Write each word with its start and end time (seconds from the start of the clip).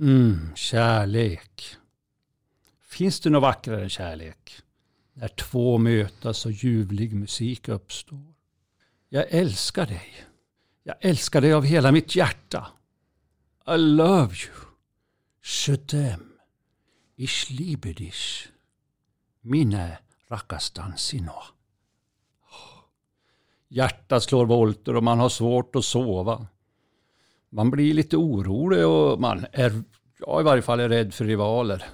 Mm, 0.00 0.54
kärlek. 0.54 1.76
Finns 2.82 3.20
det 3.20 3.30
något 3.30 3.42
vackrare 3.42 3.82
än 3.82 3.88
kärlek? 3.88 4.62
När 5.12 5.28
två 5.28 5.78
mötas 5.78 6.46
och 6.46 6.52
ljuvlig 6.52 7.14
musik 7.14 7.68
uppstår. 7.68 8.34
Jag 9.08 9.26
älskar 9.30 9.86
dig. 9.86 10.26
Jag 10.82 10.96
älskar 11.00 11.40
dig 11.40 11.52
av 11.52 11.64
hela 11.64 11.92
mitt 11.92 12.16
hjärta. 12.16 12.66
I 13.66 13.76
love 13.76 14.34
you. 14.34 14.54
Je 15.42 15.76
t'aime. 15.76 16.32
Ich 17.16 17.50
liebe 17.50 17.92
dich. 17.92 18.48
Mine 19.40 19.98
rakastan. 20.28 20.94
Hjärtat 23.68 24.22
slår 24.22 24.46
volter 24.46 24.96
och 24.96 25.02
man 25.02 25.18
har 25.18 25.28
svårt 25.28 25.76
att 25.76 25.84
sova. 25.84 26.46
Man 27.54 27.70
blir 27.70 27.94
lite 27.94 28.16
orolig 28.16 28.86
och 28.86 29.20
man 29.20 29.46
är, 29.52 29.82
jag 30.18 30.40
i 30.40 30.44
varje 30.44 30.62
fall 30.62 30.80
är 30.80 30.88
rädd 30.88 31.14
för 31.14 31.24
rivaler. 31.24 31.84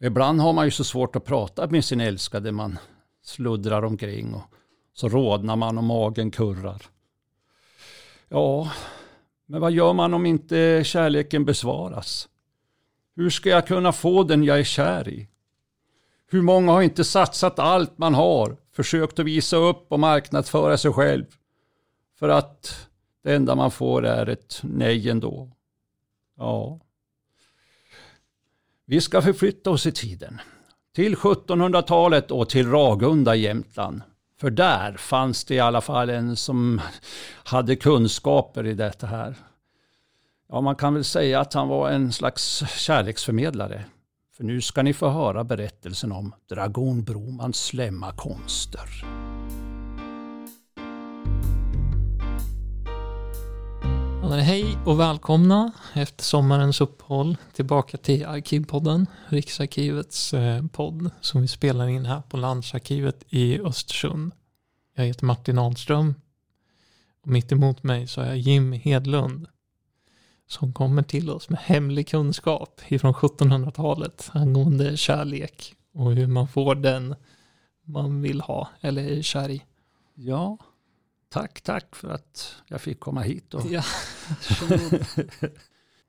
Ibland 0.00 0.40
har 0.40 0.52
man 0.52 0.64
ju 0.64 0.70
så 0.70 0.84
svårt 0.84 1.16
att 1.16 1.24
prata 1.24 1.66
med 1.66 1.84
sin 1.84 2.00
älskade. 2.00 2.52
Man 2.52 2.78
sluddrar 3.22 3.84
omkring 3.84 4.34
och 4.34 4.42
så 4.94 5.08
rådnar 5.08 5.56
man 5.56 5.78
och 5.78 5.84
magen 5.84 6.30
kurrar. 6.30 6.82
Ja, 8.28 8.72
men 9.46 9.60
vad 9.60 9.72
gör 9.72 9.92
man 9.92 10.14
om 10.14 10.26
inte 10.26 10.82
kärleken 10.84 11.44
besvaras? 11.44 12.28
Hur 13.16 13.30
ska 13.30 13.48
jag 13.48 13.66
kunna 13.66 13.92
få 13.92 14.22
den 14.22 14.44
jag 14.44 14.58
är 14.58 14.64
kär 14.64 15.08
i? 15.08 15.28
Hur 16.30 16.42
många 16.42 16.72
har 16.72 16.82
inte 16.82 17.04
satsat 17.04 17.58
allt 17.58 17.98
man 17.98 18.14
har, 18.14 18.56
försökt 18.72 19.18
att 19.18 19.26
visa 19.26 19.56
upp 19.56 19.92
och 19.92 20.00
marknadsföra 20.00 20.78
sig 20.78 20.92
själv 20.92 21.24
för 22.18 22.28
att 22.28 22.88
det 23.24 23.34
enda 23.34 23.54
man 23.54 23.70
får 23.70 24.06
är 24.06 24.28
ett 24.28 24.60
nej 24.62 25.10
ändå. 25.10 25.50
Ja. 26.38 26.80
Vi 28.84 29.00
ska 29.00 29.22
förflytta 29.22 29.70
oss 29.70 29.86
i 29.86 29.92
tiden. 29.92 30.40
Till 30.94 31.16
1700-talet 31.16 32.30
och 32.30 32.48
till 32.48 32.70
Ragunda 32.70 33.36
i 33.36 33.40
Jämtland. 33.40 34.02
För 34.40 34.50
där 34.50 34.92
fanns 34.92 35.44
det 35.44 35.54
i 35.54 35.60
alla 35.60 35.80
fall 35.80 36.10
en 36.10 36.36
som 36.36 36.80
hade 37.44 37.76
kunskaper 37.76 38.66
i 38.66 38.74
detta 38.74 39.06
här. 39.06 39.34
Ja, 40.48 40.60
man 40.60 40.76
kan 40.76 40.94
väl 40.94 41.04
säga 41.04 41.40
att 41.40 41.54
han 41.54 41.68
var 41.68 41.90
en 41.90 42.12
slags 42.12 42.62
kärleksförmedlare. 42.78 43.84
För 44.36 44.44
nu 44.44 44.60
ska 44.60 44.82
ni 44.82 44.94
få 44.94 45.08
höra 45.08 45.44
berättelsen 45.44 46.12
om 46.12 46.34
Dragon 46.48 47.04
Bromans 47.04 47.56
slemma 47.56 48.12
konster. 48.12 49.04
Hej 54.38 54.78
och 54.84 55.00
välkomna 55.00 55.72
efter 55.94 56.24
sommarens 56.24 56.80
uppehåll 56.80 57.36
tillbaka 57.52 57.96
till 57.96 58.26
Arkivpodden, 58.26 59.06
Riksarkivets 59.28 60.34
eh, 60.34 60.66
podd 60.66 61.10
som 61.20 61.42
vi 61.42 61.48
spelar 61.48 61.88
in 61.88 62.06
här 62.06 62.20
på 62.20 62.36
Landsarkivet 62.36 63.24
i 63.28 63.60
Östersund. 63.60 64.32
Jag 64.94 65.04
heter 65.04 65.26
Martin 65.26 65.58
Ahlström 65.58 66.14
och 67.22 67.28
mitt 67.28 67.52
emot 67.52 67.82
mig 67.82 68.06
så 68.06 68.20
har 68.20 68.28
jag 68.28 68.38
Jim 68.38 68.72
Hedlund 68.72 69.46
som 70.46 70.72
kommer 70.72 71.02
till 71.02 71.30
oss 71.30 71.48
med 71.48 71.60
hemlig 71.60 72.08
kunskap 72.08 72.80
ifrån 72.88 73.14
1700-talet 73.14 74.30
angående 74.32 74.96
kärlek 74.96 75.74
och 75.92 76.12
hur 76.12 76.26
man 76.26 76.48
får 76.48 76.74
den 76.74 77.14
man 77.84 78.22
vill 78.22 78.40
ha 78.40 78.68
eller 78.80 79.10
är 79.10 79.22
kär 79.22 79.50
i. 79.50 79.62
Ja, 80.14 80.58
tack, 81.34 81.60
tack 81.60 81.96
för 81.96 82.08
att 82.08 82.54
jag 82.66 82.80
fick 82.80 83.00
komma 83.00 83.20
hit. 83.20 83.54
Och... 83.54 83.66
Ja, 83.70 83.82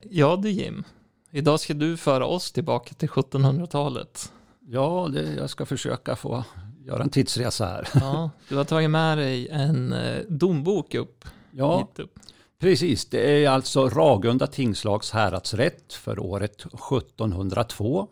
ja 0.00 0.36
du 0.42 0.50
Jim, 0.50 0.84
idag 1.30 1.60
ska 1.60 1.74
du 1.74 1.96
föra 1.96 2.26
oss 2.26 2.52
tillbaka 2.52 2.94
till 2.94 3.08
1700-talet. 3.08 4.32
Ja, 4.68 5.08
det, 5.12 5.34
jag 5.34 5.50
ska 5.50 5.66
försöka 5.66 6.16
få 6.16 6.44
göra 6.78 7.02
en 7.02 7.10
tidsresa 7.10 7.66
här. 7.66 7.88
Ja, 7.94 8.30
du 8.48 8.56
har 8.56 8.64
tagit 8.64 8.90
med 8.90 9.18
dig 9.18 9.48
en 9.48 9.92
eh, 9.92 10.22
dombok 10.28 10.94
upp. 10.94 11.24
Ja, 11.50 11.88
upp. 11.96 12.18
precis. 12.58 13.06
Det 13.06 13.44
är 13.44 13.50
alltså 13.50 13.88
Ragunda 13.88 14.46
tingslags 14.46 15.10
häradsrätt 15.10 15.92
för 15.92 16.18
året 16.18 16.60
1702. 16.60 18.08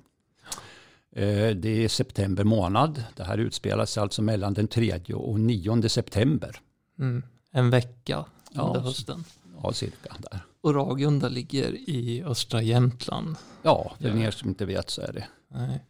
Eh, 1.17 1.51
Det 1.51 1.85
är 1.85 1.89
september 1.89 2.45
månad. 2.45 3.05
Det 3.17 3.25
här 3.25 3.39
utspelar 3.39 3.87
sig 3.87 4.01
alltså 4.01 4.23
mellan 4.23 4.55
den 4.55 4.69
3 4.69 5.01
och 5.15 5.41
9 5.41 5.89
september. 5.89 6.61
Mm. 6.99 7.23
En 7.51 7.71
vecka 7.71 8.25
under 8.55 8.75
Ja. 8.75 8.81
hösten. 8.81 9.25
Ja, 9.63 9.73
cirka 9.73 10.17
där. 10.31 10.41
Och 10.61 10.75
Ragunda 10.75 11.29
ligger 11.29 11.73
i 11.91 12.23
östra 12.27 12.63
Jämtland. 12.63 13.37
Ja, 13.63 13.93
för 14.01 14.09
Ja. 14.09 14.17
er 14.17 14.31
som 14.31 14.49
inte 14.49 14.65
vet 14.65 14.91
så 14.91 15.01
är 15.03 15.13
det. 15.13 15.27
Nej. 15.49 15.85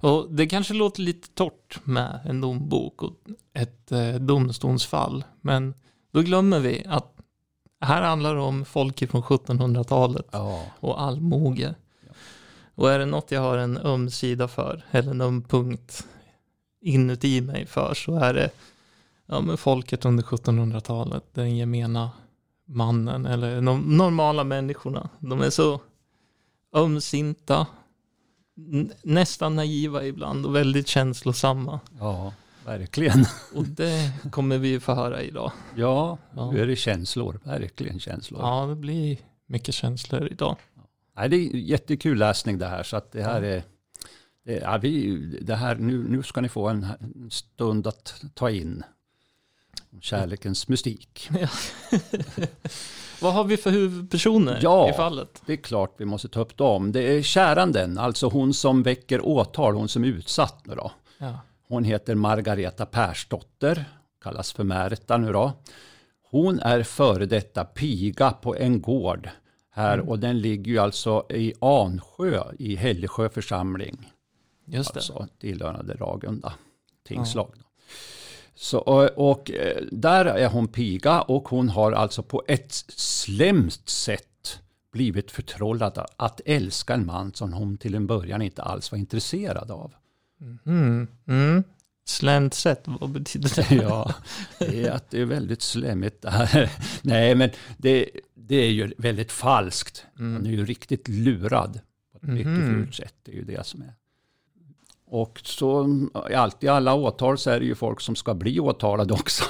Och 0.00 0.30
det 0.30 0.46
kanske 0.46 0.74
låter 0.74 1.02
lite 1.02 1.28
torrt 1.28 1.80
med 1.84 2.20
en 2.24 2.40
dombok 2.40 3.02
och 3.02 3.12
ett 3.52 3.92
eh, 3.92 4.14
domstolsfall. 4.14 5.24
Men 5.40 5.74
då 6.12 6.22
glömmer 6.22 6.60
vi 6.60 6.84
att 6.88 7.10
här 7.80 8.02
handlar 8.02 8.34
det 8.34 8.40
om 8.40 8.64
folk 8.64 9.10
från 9.10 9.22
1700-talet 9.22 10.26
Ja, 10.32 10.62
och 10.80 11.02
allmoge. 11.02 11.74
Och 12.74 12.90
är 12.92 12.98
det 12.98 13.06
något 13.06 13.30
jag 13.30 13.40
har 13.40 13.58
en 13.58 13.76
öm 13.78 14.10
sida 14.10 14.48
för, 14.48 14.84
eller 14.90 15.10
en 15.10 15.20
öm 15.20 15.42
punkt 15.42 16.06
inuti 16.80 17.40
mig 17.40 17.66
för, 17.66 17.94
så 17.94 18.14
är 18.16 18.34
det 18.34 18.50
ja, 19.26 19.40
men 19.40 19.56
folket 19.56 20.04
under 20.04 20.24
1700-talet, 20.24 21.24
den 21.34 21.56
gemena 21.56 22.10
mannen, 22.66 23.26
eller 23.26 23.60
de 23.62 23.96
normala 23.96 24.44
människorna. 24.44 25.08
De 25.18 25.40
är 25.40 25.50
så 25.50 25.80
ömsinta, 26.72 27.66
nästan 29.02 29.56
naiva 29.56 30.04
ibland 30.04 30.46
och 30.46 30.54
väldigt 30.54 30.88
känslosamma. 30.88 31.80
ja, 31.98 32.32
verkligen. 32.64 33.24
Och 33.54 33.64
det 33.64 34.12
kommer 34.30 34.58
vi 34.58 34.80
få 34.80 34.94
höra 34.94 35.22
idag. 35.22 35.52
Ja, 35.76 36.18
Ja. 36.36 36.50
nu 36.50 36.60
är 36.62 36.66
det 36.66 36.76
känslor. 36.76 37.40
Verkligen 37.44 38.00
känslor. 38.00 38.40
Ja, 38.42 38.66
det 38.66 38.74
blir 38.76 39.18
mycket 39.46 39.74
känslor 39.74 40.28
idag. 40.32 40.56
Nej, 41.16 41.28
det 41.28 41.36
är 41.36 41.56
jättekul 41.56 42.18
läsning 42.18 42.58
det 42.58 42.66
här. 42.66 42.82
Så 42.82 42.96
att 42.96 43.12
det 43.12 43.22
här 43.22 43.42
är... 43.42 43.62
Det, 44.44 44.52
ja, 44.52 44.78
vi, 44.82 45.16
det 45.42 45.54
här, 45.54 45.74
nu, 45.74 46.08
nu 46.08 46.22
ska 46.22 46.40
ni 46.40 46.48
få 46.48 46.68
en 46.68 46.86
stund 47.30 47.86
att 47.86 48.22
ta 48.34 48.50
in. 48.50 48.82
Kärlekens 50.00 50.68
mystik. 50.68 51.28
Vad 53.20 53.32
har 53.32 53.44
vi 53.44 53.56
för 53.56 53.70
huvudpersoner 53.70 54.58
Ja. 54.62 54.90
i 54.90 54.92
fallet? 54.92 55.42
Det 55.46 55.52
är 55.52 55.56
klart 55.56 55.94
vi 55.96 56.04
måste 56.04 56.28
ta 56.28 56.40
upp 56.40 56.56
dem. 56.56 56.92
Det 56.92 57.00
är 57.02 57.22
käranden, 57.22 57.98
alltså 57.98 58.28
hon 58.28 58.54
som 58.54 58.82
väcker 58.82 59.26
åtal, 59.26 59.74
hon 59.74 59.88
som 59.88 60.04
är 60.04 60.08
utsatt 60.08 60.66
nu 60.66 60.74
då. 60.74 60.92
Ja. 61.18 61.38
Hon 61.68 61.84
heter 61.84 62.14
Margareta 62.14 62.86
Persdotter, 62.86 63.84
kallas 64.22 64.52
för 64.52 64.64
Märta 64.64 65.16
nu 65.16 65.32
då. 65.32 65.52
Hon 66.30 66.60
är 66.60 66.82
före 66.82 67.26
detta 67.26 67.64
piga 67.64 68.30
på 68.30 68.56
en 68.56 68.80
gård 68.82 69.28
här 69.70 70.00
och 70.00 70.18
den 70.18 70.38
ligger 70.40 70.72
ju 70.72 70.78
alltså 70.78 71.26
i 71.30 71.52
Ansjö 71.60 72.44
i 72.58 72.76
Hällesjö 72.76 73.28
församling. 73.28 74.10
Just 74.66 74.94
det. 74.94 74.98
Alltså 75.00 75.26
tillhörande 75.40 75.94
Ragunda 75.94 76.52
tingslag. 77.08 77.52
då. 77.54 77.64
Så, 78.54 78.78
och, 78.78 79.30
och 79.30 79.50
eh, 79.50 79.82
där 79.92 80.24
är 80.24 80.48
hon 80.48 80.68
piga 80.68 81.20
och 81.20 81.48
hon 81.48 81.68
har 81.68 81.92
alltså 81.92 82.22
på 82.22 82.42
ett 82.48 82.72
slemst 82.88 83.88
sätt 83.88 84.60
blivit 84.92 85.30
förtrollad 85.30 86.06
att 86.16 86.40
älska 86.44 86.94
en 86.94 87.06
man 87.06 87.32
som 87.32 87.52
hon 87.52 87.78
till 87.78 87.94
en 87.94 88.06
början 88.06 88.42
inte 88.42 88.62
alls 88.62 88.92
var 88.92 88.98
intresserad 88.98 89.70
av. 89.70 89.94
Mm. 90.66 91.08
Mm. 91.26 91.64
Slänt 92.06 92.54
sätt, 92.54 92.82
vad 92.84 93.10
betyder 93.10 93.50
det? 93.56 93.74
Ja, 93.82 94.14
det 94.58 94.84
är 94.84 94.90
att 94.90 95.10
det 95.10 95.20
är 95.20 95.24
väldigt 95.24 95.62
slemmigt. 95.62 96.24
Nej, 97.02 97.34
men 97.34 97.50
det, 97.76 98.10
det 98.34 98.56
är 98.56 98.70
ju 98.70 98.92
väldigt 98.98 99.32
falskt. 99.32 100.06
Hon 100.16 100.46
är 100.46 100.50
ju 100.50 100.64
riktigt 100.66 101.08
lurad 101.08 101.80
på 102.12 102.16
ett 102.16 102.32
mycket 102.32 102.66
fult 102.66 102.94
sätt. 102.94 103.14
Det 103.22 103.32
är 103.32 103.36
ju 103.36 103.44
det 103.44 103.66
som 103.66 103.82
är. 103.82 103.94
Och 105.14 105.40
så 105.44 105.88
alltid 106.34 106.66
i 106.66 106.70
alla 106.70 106.94
åtal 106.94 107.38
så 107.38 107.50
är 107.50 107.60
det 107.60 107.66
ju 107.66 107.74
folk 107.74 108.00
som 108.00 108.16
ska 108.16 108.34
bli 108.34 108.60
åtalade 108.60 109.14
också. 109.14 109.44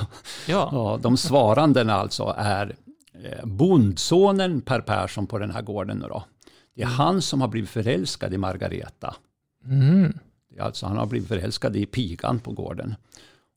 Ja. 0.49 0.69
Ja, 0.73 0.99
de 1.03 1.17
svarandena 1.17 1.95
alltså 1.95 2.35
är 2.39 2.77
eh, 3.25 3.47
bondsonen 3.47 4.61
Per 4.61 4.81
Persson 4.81 5.27
på 5.27 5.39
den 5.39 5.51
här 5.51 5.63
gården 5.63 5.99
nu 5.99 6.07
då. 6.09 6.25
Det 6.75 6.83
är 6.83 6.87
han 6.87 7.23
som 7.23 7.41
har 7.41 7.49
blivit 7.49 7.71
förälskad 7.71 8.35
i 8.35 8.39
Margareta. 8.39 9.15
Mm. 9.65 10.19
Alltså 10.61 10.87
han 10.87 10.97
har 10.97 11.07
blivit 11.07 11.29
förälskad 11.29 11.77
i 11.77 11.87
pigan 11.87 12.41
på 12.41 12.53
gården. 12.53 12.95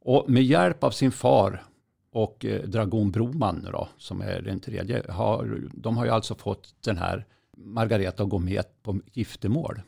Och 0.01 0.30
med 0.30 0.44
hjälp 0.44 0.83
av 0.83 0.92
sin 0.92 1.12
far 1.12 1.63
och 2.12 2.45
eh, 2.45 2.62
Dragon 2.62 3.12
Broman 3.12 3.68
då, 3.71 3.88
som 3.98 4.21
är 4.21 4.42
den 4.42 4.59
tredje, 4.59 5.12
har, 5.12 5.62
de 5.74 5.98
har 5.98 6.06
ju 6.06 6.12
alltså 6.12 6.36
fått 6.36 6.75
den 6.83 6.98
här 6.98 7.25
Margareta 7.57 8.24
att 8.24 8.30
gå 8.30 8.39
med 8.39 8.63
på 8.83 9.00
giftermål. 9.13 9.81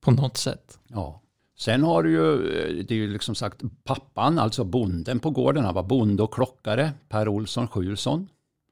På 0.00 0.10
något 0.10 0.36
sätt. 0.36 0.78
Ja. 0.86 1.22
Sen 1.58 1.82
har 1.82 2.02
du 2.02 2.10
ju, 2.10 2.32
eh, 2.34 2.84
det 2.84 2.94
är 2.94 2.98
ju 2.98 3.12
liksom 3.12 3.34
sagt 3.34 3.62
pappan, 3.84 4.38
alltså 4.38 4.64
bonden 4.64 5.18
på 5.18 5.30
gården, 5.30 5.64
han 5.64 5.74
var 5.74 5.82
bonde 5.82 6.22
och 6.22 6.34
klockare, 6.34 6.92
Per 7.08 7.28
Olsson 7.28 7.68
Skjulsson. 7.68 8.28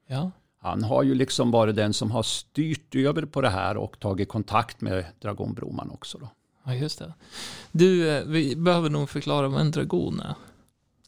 Ja. 0.07 0.31
han 0.61 0.83
har 0.83 1.03
ju 1.03 1.15
liksom 1.15 1.51
varit 1.51 1.75
den 1.75 1.93
som 1.93 2.11
har 2.11 2.23
styrt 2.23 2.95
över 2.95 3.25
på 3.25 3.41
det 3.41 3.49
här 3.49 3.77
och 3.77 3.99
tagit 3.99 4.29
kontakt 4.29 4.81
med 4.81 5.05
Dragon 5.21 5.53
Broman 5.53 5.89
också. 5.91 6.17
Då. 6.17 6.29
Ja, 6.65 6.73
just 6.73 6.99
det. 6.99 7.13
Du, 7.71 8.09
eh, 8.09 8.23
vi 8.25 8.55
behöver 8.55 8.89
nog 8.89 9.09
förklara 9.09 9.47
vad 9.47 9.61
en 9.61 9.71
dragon 9.71 10.19
är. 10.19 10.35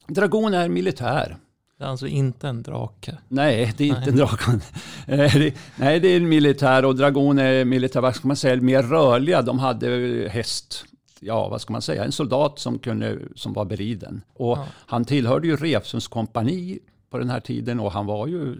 Dragon 0.08 0.54
är 0.54 0.70
militär. 0.70 1.38
Det 1.78 1.84
är 1.84 1.88
alltså 1.88 2.08
inte 2.08 2.48
en 2.48 2.64
drake. 2.64 3.18
Nej, 3.28 3.74
det 3.78 3.84
är 3.84 3.88
inte 3.88 4.00
Nej. 4.00 4.10
en 4.10 4.16
dragon. 4.16 4.62
Eh, 5.08 5.54
Nej, 5.76 6.00
det 6.00 6.08
är 6.08 6.18
en 6.18 6.30
militär 6.30 6.86
och 6.86 6.96
dragon 6.96 7.40
är 7.40 7.66
militär, 7.66 8.02
vad 8.02 8.16
ska 8.16 8.28
man 8.28 8.38
säga, 8.38 8.62
mer 8.62 8.84
rörliga. 8.84 9.42
De 9.42 9.60
hade 9.60 9.88
häst, 10.32 10.86
ja 11.20 11.50
vad 11.50 11.62
ska 11.62 11.74
man 11.74 11.82
säga, 11.82 12.06
en 12.06 12.12
soldat 12.12 12.60
som, 12.60 12.80
kunde, 12.80 13.20
som 13.36 13.54
var 13.54 13.66
beriden. 13.66 14.22
Och 14.34 14.58
Ja. 14.58 14.68
han 14.74 15.06
tillhörde 15.06 15.48
ju 15.48 15.56
Revsums 15.56 16.08
kompani 16.08 16.80
på 17.10 17.18
den 17.18 17.30
här 17.30 17.40
tiden 17.40 17.80
och 17.80 17.92
han 17.92 18.06
var 18.06 18.28
ju 18.28 18.60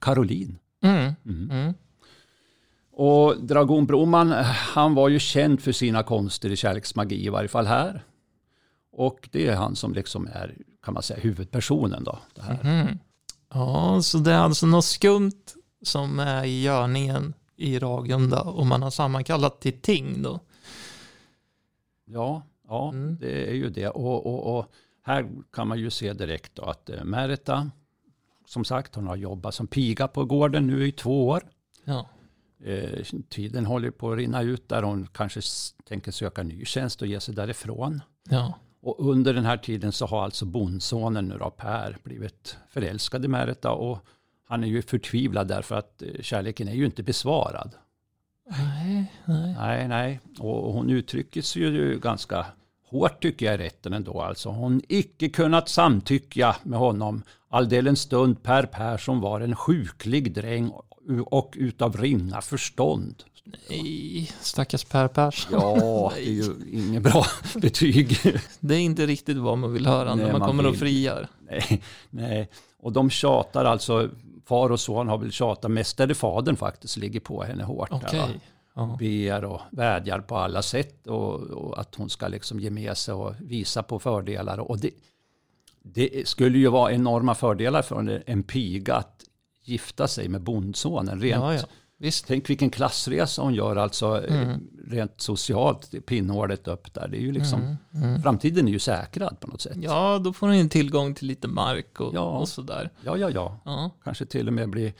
Karolin. 0.00 0.58
Mm. 0.82 1.12
Mm. 1.26 1.50
Mm. 1.50 1.74
Och 2.92 3.42
Dragon 3.42 3.86
Broman, 3.86 4.32
han 4.74 4.94
var 4.94 5.08
ju 5.08 5.18
känd 5.18 5.60
för 5.62 5.72
sina 5.72 6.02
konster 6.02 6.50
i 6.50 6.56
kärleksmagi, 6.56 7.26
i 7.26 7.28
varje 7.28 7.48
fall 7.48 7.66
här. 7.66 8.04
Och 8.92 9.28
det 9.32 9.46
är 9.46 9.56
han 9.56 9.76
som 9.76 9.92
liksom 9.94 10.26
är, 10.32 10.54
kan 10.84 10.94
man 10.94 11.02
säga, 11.02 11.20
huvudpersonen 11.20 12.04
då. 12.04 12.18
Det 12.34 12.42
här. 12.42 12.58
Mhm. 12.84 12.98
Ja, 13.54 14.02
så 14.02 14.18
det 14.18 14.32
är 14.32 14.38
alltså 14.38 14.66
något 14.66 14.84
skumt 14.84 15.42
som 15.82 16.18
är 16.18 16.44
i 16.44 16.62
görningen 16.62 17.34
i 17.56 17.78
Ragunda 17.78 18.40
och 18.40 18.66
man 18.66 18.82
har 18.82 18.90
sammankallat 18.90 19.60
till 19.60 19.80
ting 19.80 20.22
då. 20.22 20.40
Ja, 22.04 22.42
ja 22.68 22.88
Mm. 22.88 23.16
det 23.20 23.50
är 23.50 23.54
ju 23.54 23.70
det. 23.70 23.88
Och, 23.88 24.26
och, 24.26 24.58
och 24.58 24.66
här 25.02 25.30
kan 25.52 25.68
man 25.68 25.78
ju 25.78 25.90
se 25.90 26.12
direkt 26.12 26.58
att 26.58 26.90
eh, 26.90 27.04
Merita, 27.04 27.70
som 28.46 28.64
sagt, 28.64 28.94
hon 28.94 29.06
har 29.06 29.16
jobbat 29.16 29.54
som 29.54 29.66
piga 29.66 30.08
på 30.08 30.24
gården 30.24 30.66
nu 30.66 30.86
i 30.86 30.92
två 30.92 31.28
år. 31.28 31.42
Ja. 31.84 32.06
Eh, 32.64 33.04
tiden 33.28 33.66
håller 33.66 33.90
på 33.90 34.12
att 34.12 34.18
rinna 34.18 34.42
ut 34.42 34.68
där 34.68 34.82
hon 34.82 35.06
kanske 35.06 35.40
tänker 35.88 36.12
söka 36.12 36.42
ny 36.42 36.64
tjänst 36.64 37.02
och 37.02 37.08
ge 37.08 37.20
sig 37.20 37.34
därifrån. 37.34 38.00
Ja. 38.30 38.58
Och 38.82 39.10
under 39.10 39.34
den 39.34 39.44
här 39.44 39.56
tiden 39.56 39.92
så 39.92 40.06
har 40.06 40.22
alltså 40.24 40.44
bondsonen 40.44 41.28
nu 41.28 41.38
då, 41.38 41.50
Per, 41.50 41.96
blivit 42.02 42.56
förälskad 42.68 43.24
i 43.24 43.28
Merita 43.28 43.70
och 43.72 43.98
han 44.46 44.64
är 44.64 44.68
ju 44.68 44.82
förtvivlad 44.82 45.48
därför 45.48 45.74
att 45.74 46.02
eh, 46.02 46.08
kärleken 46.20 46.68
är 46.68 46.74
ju 46.74 46.84
inte 46.84 47.02
besvarad. 47.02 47.74
Nej, 48.50 49.12
nej. 49.24 49.54
Nej, 49.58 49.88
nej. 49.88 50.20
Och 50.38 50.72
hon 50.72 50.90
uttrycker 50.90 51.42
sig 51.42 51.62
ju 51.62 51.98
ganska 51.98 52.46
hårt 52.90 53.22
tycker 53.22 53.46
jag 53.46 53.54
i 53.54 53.58
rätten 53.58 53.92
ändå. 53.92 54.20
Alltså 54.20 54.48
hon 54.48 54.82
icke 54.88 55.28
kunnat 55.28 55.68
samtycka 55.68 56.56
med 56.62 56.78
honom 56.78 57.22
alldeles 57.48 58.00
stund 58.00 58.42
Per 58.42 58.62
Persson 58.66 59.20
var 59.20 59.40
en 59.40 59.56
sjuklig 59.56 60.34
dräng 60.34 60.72
och 61.26 61.54
utav 61.56 61.96
ringa 61.96 62.40
förstånd. 62.40 63.22
nej. 63.70 64.30
Stackars 64.40 64.84
Per 64.84 65.08
Persson. 65.08 65.52
Ja, 65.60 66.12
det 66.14 66.20
är 66.28 66.32
ju 66.32 66.54
inget 66.72 67.02
bra 67.02 67.26
betyg. 67.56 68.18
Det 68.60 68.74
är 68.74 68.78
inte 68.80 69.06
riktigt 69.06 69.36
vad 69.36 69.58
man 69.58 69.72
vill 69.72 69.86
höra 69.86 70.14
Nej, 70.14 70.24
när 70.24 70.32
man, 70.32 70.40
man 70.40 70.48
kommer 70.48 70.66
och 70.66 70.72
vill. 70.72 70.80
friar. 70.80 71.28
Nej, 71.50 71.82
nej. 72.10 72.48
Och 72.78 72.92
de 72.92 73.10
tjatar 73.10 73.64
alltså, 73.64 74.08
far 74.44 74.70
och 74.72 74.80
son 74.80 75.08
har 75.08 75.18
väl 75.18 75.32
tjatat, 75.32 75.70
mest 75.70 76.00
är 76.00 76.06
det 76.06 76.14
fadern 76.14 76.56
faktiskt 76.56 76.96
ligger 76.96 77.20
på 77.20 77.42
henne 77.42 77.64
hårt. 77.64 77.90
där, 77.90 78.18
va? 78.18 78.28
Ja. 78.76 78.96
ber 78.98 79.44
och 79.44 79.60
vädjar 79.70 80.18
på 80.20 80.36
alla 80.36 80.62
sätt 80.62 81.06
och, 81.06 81.34
och 81.40 81.80
att 81.80 81.94
hon 81.94 82.10
ska 82.10 82.28
liksom 82.28 82.60
ge 82.60 82.70
med 82.70 82.96
sig 82.96 83.14
och 83.14 83.34
visa 83.40 83.82
på 83.82 83.98
fördelar. 83.98 84.58
Och 84.58 84.78
det, 84.78 84.90
det 85.82 86.28
skulle 86.28 86.58
ju 86.58 86.68
vara 86.68 86.92
enorma 86.92 87.34
fördelar 87.34 87.82
för 87.82 87.98
en- 87.98 88.22
en 88.26 88.42
piga 88.42 88.94
att 88.94 89.24
gifta 89.64 90.08
sig 90.08 90.28
med 90.28 90.40
bondsonen. 90.40 91.20
Rent, 91.20 91.42
ja, 91.42 91.54
ja. 91.54 91.60
Visst. 91.98 92.26
Tänk 92.26 92.50
vilken 92.50 92.70
klassresa 92.70 93.42
hon 93.42 93.54
gör 93.54 93.76
alltså 93.76 94.24
eh, 94.26 94.42
Mm. 94.42 94.60
rent 94.88 95.20
socialt, 95.20 96.06
pinnhålet 96.06 96.68
upp 96.68 96.94
där. 96.94 97.08
Det 97.08 97.16
är 97.16 97.20
ju 97.20 97.32
liksom, 97.32 97.60
Mm, 97.60 97.76
mm. 98.08 98.22
framtiden 98.22 98.68
är 98.68 98.72
ju 98.72 98.78
säkrad 98.78 99.40
på 99.40 99.46
något 99.48 99.60
sätt. 99.60 99.76
Ja, 99.80 100.18
då 100.18 100.32
får 100.32 100.48
ni 100.48 100.68
tillgång 100.68 101.14
till 101.14 101.26
lite 101.28 101.48
mark 101.48 102.00
och, 102.00 102.14
Ja. 102.14 102.20
och 102.38 102.48
sådär. 102.48 102.90
ja, 103.04 103.16
ja. 103.16 103.30
ja. 103.30 103.58
Ja. 103.64 103.90
Kanske 104.04 104.26
till 104.26 104.46
och 104.46 104.52
med 104.54 104.70
bli, 104.70 104.94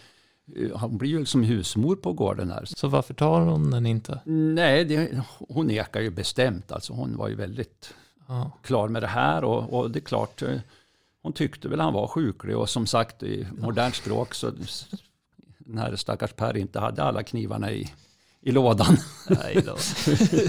eh, 0.57 0.79
hon 0.81 0.99
blir 0.99 1.11
ju 1.11 1.25
som 1.25 1.43
husmor 1.43 1.97
på 1.97 2.13
gården 2.13 2.51
här. 2.51 2.65
Så 2.65 2.89
varför 2.89 3.15
tar 3.15 3.41
hon 3.41 3.71
den 3.71 3.87
inte? 3.87 4.21
Nej, 4.25 4.85
det, 4.85 5.23
hon 5.49 5.67
nekar 5.67 6.01
ju 6.01 6.11
bestämt. 6.11 6.73
Alltså 6.73 6.93
hon 6.93 7.17
var 7.17 7.29
ju 7.29 7.35
väldigt 7.35 7.95
Ja. 8.29 8.51
klar 8.63 8.89
med 8.89 9.03
det 9.03 9.07
här 9.09 9.45
och, 9.45 9.73
och 9.79 9.91
det 9.91 9.99
är 9.99 10.05
klart, 10.05 10.43
eh, 10.43 10.57
hon 11.23 11.33
tyckte 11.33 11.69
väl 11.69 11.81
han 11.81 11.93
var 11.93 12.07
sjuklig 12.07 12.57
och 12.57 12.69
som 12.71 12.87
sagt 12.87 13.23
i 13.23 13.47
modernt 13.59 13.95
språk 13.95 14.35
så 14.35 14.51
den 15.65 15.79
här 15.79 15.97
stackars 15.97 16.33
Per 16.33 16.57
inte 16.57 16.81
hade 16.81 17.03
alla 17.03 17.23
knivarna 17.23 17.73
i, 17.73 17.93
i 18.41 18.53
lådan. 18.53 18.97
Nej 19.29 19.63
då. 19.67 19.77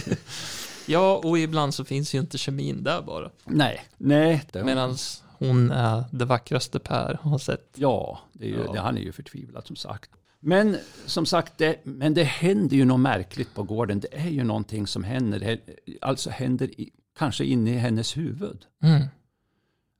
ja, 0.85 1.21
och 1.23 1.39
ibland 1.39 1.73
så 1.73 1.85
finns 1.85 2.15
ju 2.15 2.19
inte 2.19 2.37
kemin 2.37 2.83
där 2.83 3.01
bara. 3.01 3.29
Nej, 3.45 3.81
nej. 3.97 4.41
Medan 4.53 4.97
hon 5.39 5.71
är 5.71 6.03
det 6.11 6.25
vackraste 6.25 6.79
Per 6.79 7.19
har 7.21 7.37
sett. 7.37 7.71
ja, 7.75 8.19
det 8.33 8.45
är 8.45 8.49
ju, 8.49 8.63
Ja. 8.65 8.71
Det, 8.71 8.79
han 8.79 8.97
är 8.97 9.01
ju 9.01 9.11
förtvivlad 9.11 9.67
som 9.67 9.75
sagt. 9.75 10.11
Men 10.39 10.77
som 11.05 11.25
sagt, 11.25 11.57
det, 11.57 11.79
men 11.83 12.13
det 12.13 12.23
händer 12.23 12.77
ju 12.77 12.85
något 12.85 12.99
märkligt 12.99 13.53
på 13.53 13.63
gården. 13.63 13.99
Det 13.99 14.13
är 14.13 14.29
ju 14.29 14.43
någonting 14.43 14.87
som 14.87 15.03
händer, 15.03 15.59
alltså 16.01 16.29
händer 16.29 16.79
i, 16.81 16.89
kanske 17.17 17.45
inne 17.45 17.71
i 17.71 17.77
hennes 17.77 18.17
huvud. 18.17 18.65
Mm. 18.83 19.03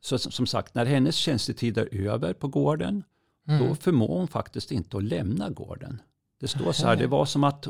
Så 0.01 0.17
som 0.17 0.31
som 0.31 0.47
sagt, 0.47 0.75
när 0.75 0.85
hennes 0.85 1.15
tjänstetid 1.15 1.77
är 1.77 1.95
över 2.07 2.33
på 2.33 2.47
gården, 2.47 3.03
Mm. 3.47 3.67
då 3.67 3.75
förmår 3.75 4.17
hon 4.17 4.27
faktiskt 4.27 4.71
inte 4.71 4.97
att 4.97 5.03
lämna 5.03 5.49
gården. 5.49 6.01
Det 6.39 6.47
står 6.47 6.71
så 6.71 6.87
här, 6.87 6.95
det 6.95 7.07
var 7.07 7.25
som 7.25 7.43
att 7.43 7.67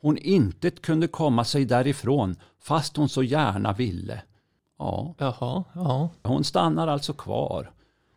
hon 0.00 0.18
inte 0.18 0.70
kunde 0.70 1.08
komma 1.08 1.44
sig 1.44 1.64
därifrån, 1.64 2.36
fast 2.60 2.96
hon 2.96 3.08
så 3.08 3.22
gärna 3.22 3.72
ville. 3.72 4.22
Ja, 4.78 5.14
Jaha, 5.18 5.64
ja. 5.74 6.10
hon 6.22 6.44
stannar 6.44 6.88
alltså 6.88 7.12
kvar. 7.12 7.70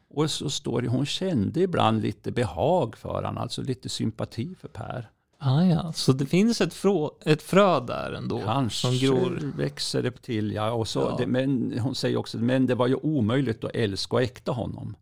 Och 0.10 0.32
så 0.32 0.50
står 0.50 0.82
det, 0.82 0.88
hon 0.88 1.06
kände 1.06 1.60
ibland 1.62 2.02
lite 2.02 2.32
behag 2.32 2.98
för 2.98 3.24
han, 3.24 3.38
alltså 3.38 3.62
lite 3.62 3.90
sympati 3.90 4.56
för 4.56 4.68
Per. 4.68 5.10
Ah, 5.38 5.64
ja. 5.64 5.94
Så 5.94 6.14
det 6.14 6.26
finns 6.26 6.62
ett, 6.62 6.74
frå, 6.74 7.12
ett 7.26 7.42
frö 7.42 7.80
där 7.80 8.14
ändå 8.14 8.42
Kanske 8.46 8.88
som 8.88 8.98
gror. 8.98 9.54
växer 9.58 10.04
det 10.04 10.22
till, 10.22 10.52
ja. 10.52 10.72
Och 10.72 10.88
så, 10.88 11.00
Ja. 11.00 11.16
Det, 11.20 11.28
men 11.28 11.80
hon 11.80 11.96
säger 11.96 12.18
också, 12.18 12.38
men 12.38 12.66
det 12.66 12.76
var 12.76 12.88
ju 12.88 12.96
omöjligt 12.96 13.64
att 13.64 13.72
älska 13.76 14.16
och 14.16 14.22
äkta 14.22 14.52
honom. 14.52 14.96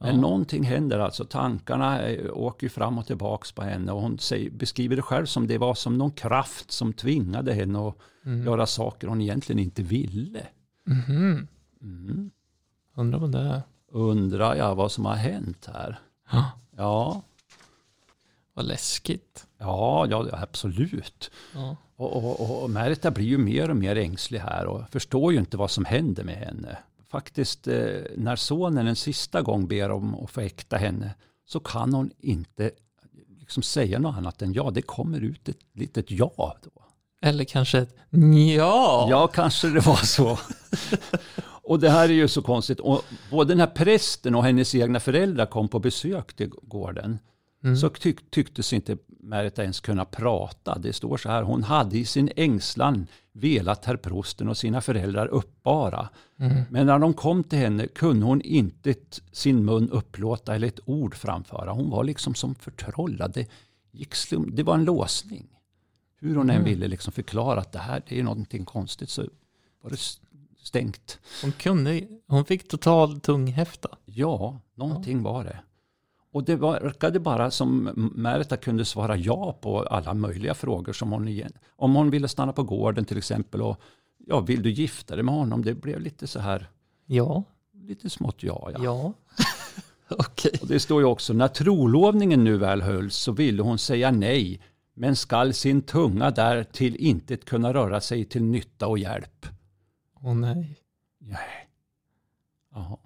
Men 0.00 0.14
Ja. 0.14 0.20
någonting 0.20 0.62
händer 0.64 0.98
alltså, 0.98 1.24
tankarna 1.24 2.02
eh, 2.02 2.30
åker 2.36 2.68
fram 2.68 2.98
och 2.98 3.06
tillbaks 3.06 3.52
på 3.52 3.62
henne 3.62 3.92
och 3.92 4.00
hon 4.02 4.18
beskriver 4.52 4.96
det 4.96 5.02
själv 5.02 5.26
som 5.26 5.46
det 5.46 5.58
var 5.58 5.74
som 5.74 5.98
någon 5.98 6.10
kraft 6.10 6.70
som 6.70 6.92
tvingade 6.92 7.52
henne 7.54 7.88
att 7.88 7.94
Mm. 8.24 8.44
göra 8.46 8.66
saker 8.66 9.08
hon 9.08 9.20
egentligen 9.20 9.58
inte 9.58 9.82
ville. 9.82 10.46
Mhm. 10.84 11.48
Mm. 11.82 12.30
Undrar 12.94 13.18
vad 13.18 13.32
det 13.32 13.38
är. 13.38 13.62
Undrar 13.90 14.54
jag 14.54 14.74
vad 14.74 14.92
som 14.92 15.04
har 15.04 15.14
hänt 15.14 15.68
här. 15.74 15.98
Ja. 16.32 16.50
Ja, 16.76 17.22
Vad 18.54 18.64
läskigt. 18.64 19.46
ja, 19.58 20.06
ja 20.10 20.26
absolut. 20.32 21.30
Ja. 21.54 21.76
Och, 21.96 22.16
och, 22.40 22.62
och 22.62 22.70
Märta 22.70 23.10
blir 23.10 23.24
ju 23.26 23.38
mer 23.38 23.70
och 23.70 23.76
mer 23.76 23.96
ängslig 23.96 24.38
här 24.38 24.66
och 24.66 24.82
förstår 24.90 25.32
ju 25.32 25.38
inte 25.38 25.56
vad 25.56 25.70
som 25.70 25.84
händer 25.84 26.24
med 26.24 26.36
henne. 26.36 26.78
Faktiskt 27.10 27.68
eh, 27.68 28.00
när 28.16 28.36
sonen 28.36 28.86
en 28.86 28.96
sista 28.96 29.42
gång 29.42 29.68
ber 29.68 29.90
om 29.90 30.14
att 30.14 30.30
få 30.30 30.40
äkta 30.40 30.76
henne 30.76 31.14
så 31.46 31.60
kan 31.60 31.94
hon 31.94 32.10
inte 32.18 32.70
liksom 33.38 33.62
säga 33.62 33.98
något 33.98 34.16
annat 34.16 34.42
än 34.42 34.52
ja, 34.52 34.70
det 34.70 34.82
kommer 34.82 35.20
ut 35.20 35.48
ett 35.48 35.58
litet 35.72 36.10
ja. 36.10 36.56
Då. 36.62 36.70
Eller 37.22 37.44
kanske 37.44 37.78
ett 37.78 37.96
ja. 38.56 39.06
Ja, 39.10 39.26
kanske 39.26 39.68
det 39.68 39.80
var 39.80 39.96
så. 39.96 40.38
och 41.62 41.80
det 41.80 41.90
här 41.90 42.08
är 42.08 42.12
ju 42.12 42.28
så 42.28 42.42
konstigt. 42.42 42.80
Och 42.80 43.02
både 43.30 43.52
den 43.54 43.60
här 43.60 43.66
prästen 43.66 44.34
och 44.34 44.44
hennes 44.44 44.74
egna 44.74 45.00
föräldrar 45.00 45.46
kom 45.46 45.68
på 45.68 45.78
besök 45.78 46.36
till 46.36 46.50
gården. 46.62 47.18
Mm. 47.64 47.76
Så 47.76 47.88
tyck, 47.88 48.30
tycktes 48.30 48.72
inte 48.72 48.96
Märta 49.20 49.62
ens 49.62 49.80
kunna 49.80 50.04
prata. 50.04 50.78
Det 50.78 50.92
står 50.92 51.16
så 51.16 51.28
här, 51.28 51.42
hon 51.42 51.62
hade 51.62 51.98
i 51.98 52.04
sin 52.04 52.30
ängslan 52.36 53.06
velat 53.32 53.84
herr 53.84 53.96
prosten 53.96 54.48
och 54.48 54.56
sina 54.56 54.80
föräldrar 54.80 55.26
uppbara. 55.26 56.08
Mm. 56.38 56.62
Men 56.70 56.86
när 56.86 56.98
de 56.98 57.14
kom 57.14 57.44
till 57.44 57.58
henne 57.58 57.86
kunde 57.86 58.26
hon 58.26 58.40
inte 58.40 58.94
sin 59.32 59.64
mun 59.64 59.90
upplåta 59.90 60.54
eller 60.54 60.68
ett 60.68 60.80
ord 60.84 61.14
framföra. 61.14 61.72
Hon 61.72 61.90
var 61.90 62.04
liksom 62.04 62.34
som 62.34 62.54
förtrollad. 62.54 63.32
Det, 63.32 63.48
gick 63.92 64.14
slum, 64.14 64.50
det 64.54 64.62
var 64.62 64.74
en 64.74 64.84
låsning. 64.84 65.46
Hur 66.20 66.36
hon 66.36 66.50
än 66.50 66.56
Mm. 66.56 66.64
ville 66.64 66.88
liksom 66.88 67.12
förklara 67.12 67.60
att 67.60 67.72
det 67.72 67.78
här 67.78 68.02
det 68.08 68.18
är 68.18 68.22
någonting 68.22 68.64
konstigt 68.64 69.10
så 69.10 69.24
var 69.82 69.90
det 69.90 70.00
stängt. 70.62 71.18
Hon 71.42 71.52
kunde, 71.52 72.02
hon 72.26 72.44
fick 72.44 72.68
total 72.68 73.20
tunghäfta. 73.20 73.88
Ja, 74.04 74.60
någonting 74.74 75.22
var 75.22 75.44
det. 75.44 75.58
Och 76.38 76.44
det 76.44 76.56
verkade 76.56 77.20
bara 77.20 77.50
som 77.50 77.82
Märta 78.14 78.56
kunde 78.56 78.84
svara 78.84 79.16
ja 79.16 79.58
på 79.60 79.82
alla 79.82 80.14
möjliga 80.14 80.54
frågor 80.54 80.92
som 80.92 81.12
hon 81.12 81.28
igen. 81.28 81.52
Om 81.76 81.94
hon 81.94 82.10
ville 82.10 82.28
stanna 82.28 82.52
på 82.52 82.62
gården 82.62 83.04
till 83.04 83.18
exempel 83.18 83.62
och 83.62 83.80
ja, 84.26 84.40
vill 84.40 84.62
du 84.62 84.70
gifta 84.70 85.14
dig 85.14 85.24
med 85.24 85.34
honom? 85.34 85.64
Det 85.64 85.74
blev 85.74 86.00
lite 86.00 86.26
så 86.26 86.40
här, 86.40 86.70
Ja, 87.06 87.44
lite 87.72 88.10
smått 88.10 88.42
ja. 88.42 88.70
ja. 88.72 88.80
ja. 88.84 89.12
Okej. 90.18 90.52
Och 90.60 90.68
det 90.68 90.80
står 90.80 91.00
ju 91.00 91.06
också, 91.06 91.32
när 91.32 91.48
trolovningen 91.48 92.44
nu 92.44 92.56
väl 92.56 92.82
hölls 92.82 93.16
så 93.16 93.32
ville 93.32 93.62
hon 93.62 93.78
säga 93.78 94.10
nej, 94.10 94.60
men 94.94 95.16
skall 95.16 95.54
sin 95.54 95.82
tunga 95.82 96.30
där 96.30 96.64
till 96.64 96.96
intet 96.96 97.44
kunna 97.44 97.74
röra 97.74 98.00
sig 98.00 98.24
till 98.24 98.42
nytta 98.42 98.86
och 98.86 98.98
hjälp. 98.98 99.46
Åh 100.22 100.34
nej. 100.34 100.76
Nej. 101.18 101.68
Jaha. 102.74 102.96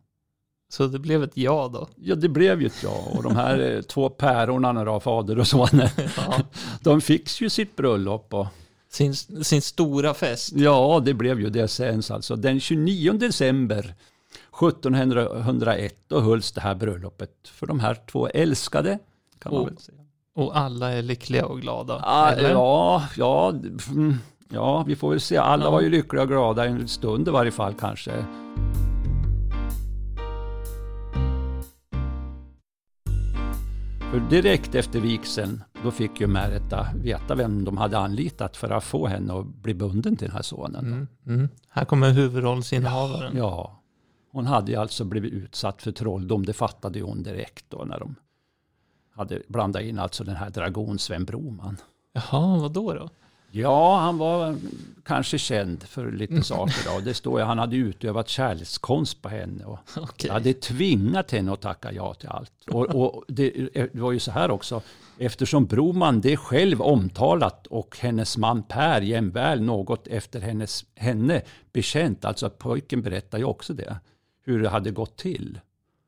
Så 0.73 0.87
det 0.87 0.99
blev 0.99 1.23
ett 1.23 1.37
ja 1.37 1.71
då? 1.73 1.89
Ja, 1.97 2.15
det 2.15 2.29
blev 2.29 2.61
ju 2.61 2.67
ett 2.67 2.83
ja. 2.83 3.05
Och 3.17 3.23
de 3.23 3.37
här 3.37 3.59
eh, 3.77 3.81
två 3.89 4.09
päronerna 4.09 4.85
då, 4.85 5.01
fader 5.01 5.39
och 5.39 5.47
son, 5.47 5.69
Ja. 6.17 6.35
de 6.81 7.01
fick 7.01 7.41
ju 7.41 7.51
sitt 7.51 7.77
bröllop. 7.77 8.35
Och, 8.35 8.47
Sin, 8.89 9.15
sin 9.15 9.63
stora 9.63 10.15
fest. 10.15 10.53
ja, 10.57 11.03
det 11.05 11.15
blev 11.15 11.41
ju 11.41 11.51
det 11.51 11.69
sen 11.69 12.03
alltså. 12.11 12.37
Den 12.37 12.61
29 12.61 13.13
december 13.13 13.95
1701 14.63 15.95
då 16.09 16.21
hölls 16.21 16.53
det 16.53 16.61
här 16.61 16.75
bröllopet 16.75 17.31
för 17.45 17.67
de 17.67 17.81
här 17.81 17.97
två 18.11 18.29
älskade. 18.29 18.99
Kan 19.39 19.53
man 19.53 19.61
Och- 19.63 19.69
väl 19.69 19.79
säga. 19.79 19.99
Och 20.35 20.57
alla 20.59 20.93
är 20.93 21.03
lyckliga 21.03 21.47
och 21.47 21.61
glada. 21.61 22.01
Ah, 22.05 22.33
ja, 22.41 23.03
ja, 23.17 23.53
mm, 23.89 24.15
ja, 24.49 24.85
vi 24.87 24.97
får 24.97 25.11
väl 25.11 25.21
se. 25.21 25.37
Alla 25.37 25.65
Ja. 25.65 25.71
var 25.71 25.81
ju 25.81 25.91
lyckliga 25.91 26.23
och 26.23 26.29
glada 26.29 26.65
en 26.65 26.89
stund 26.89 27.29
i 27.29 27.31
varje 27.31 27.51
fall 27.51 27.75
kanske. 27.81 28.13
För 34.13 34.21
direkt 34.21 34.75
efter 34.75 35.01
vigseln, 35.01 35.65
då 35.85 35.91
fick 35.91 36.21
ju 36.21 36.27
Märta 36.27 36.87
veta 36.95 37.35
vem 37.35 37.65
de 37.65 37.77
hade 37.77 37.99
anlitat 37.99 38.57
för 38.57 38.71
att 38.71 38.85
få 38.85 39.07
henne 39.07 39.39
att 39.39 39.47
bli 39.47 39.75
bunden 39.75 40.17
till 40.17 40.27
den 40.27 40.37
här 40.37 40.43
sonen. 40.43 40.87
Mm, 40.87 41.09
mm. 41.27 41.49
Här 41.69 41.85
kommer 41.85 42.11
huvudrollsinnehavaren. 42.11 43.37
Ja, 43.37 43.83
hon 44.33 44.47
hade 44.47 44.73
ju 44.73 44.79
alltså 44.79 45.05
blivit 45.05 45.33
utsatt 45.33 45.83
för 45.83 45.93
trolldom. 45.93 46.47
Det 46.47 46.53
fattade 46.53 46.99
ju 46.99 47.05
hon 47.05 47.23
direkt 47.23 47.65
då 47.69 47.85
när 47.85 47.99
de 47.99 48.15
hade 49.15 49.43
blandat 49.49 49.83
in 49.83 49.99
alltså 49.99 50.25
den 50.25 50.37
här 50.37 50.51
dragon 50.51 50.99
Sven 50.99 51.25
Broman. 51.25 51.77
Jaha, 52.13 52.59
vad 52.59 52.73
då 52.73 52.95
då? 52.95 53.09
Ja, 53.55 53.99
han 53.99 54.19
var 54.19 54.57
kanske 55.05 55.39
känd 55.39 55.83
för 55.83 56.13
lite 56.13 56.43
saker. 56.43 56.95
Då. 56.95 57.01
Det 57.01 57.15
står 57.15 57.41
ju 57.41 57.47
han 57.47 57.59
hade 57.59 57.77
utövat 57.77 58.29
kärlekskonst 58.29 59.23
på 59.23 59.29
henne 59.29 59.65
och 59.65 59.79
Okej. 59.97 60.31
hade 60.31 60.55
tvingat 60.55 61.31
henne 61.31 61.53
att 61.53 61.61
tacka 61.61 61.93
ja 61.93 62.15
till 62.15 62.29
allt. 62.29 62.53
Och, 62.71 62.95
och 62.95 63.25
det, 63.29 63.51
det 63.75 63.95
var 63.95 64.13
ju 64.13 64.19
så 64.19 64.31
här 64.31 64.51
också, 64.51 64.83
eftersom 65.19 65.67
Broman 65.67 66.21
det 66.21 66.37
själv 66.37 66.83
omtalat 66.83 67.67
och 67.67 67.99
hennes 68.01 68.37
man 68.37 68.63
Per 68.63 69.01
jämväl 69.01 69.63
något 69.63 70.07
efter 70.07 70.41
hennes, 70.41 70.85
henne 70.95 71.43
bekänt, 71.73 72.25
alltså 72.25 72.51
pojken 72.51 73.03
berättar 73.03 73.39
ju 73.39 73.45
också 73.45 73.75
det, 73.75 73.97
hur 74.45 74.63
det 74.63 74.69
hade 74.69 74.91
gått 74.91 75.17
till. 75.17 75.61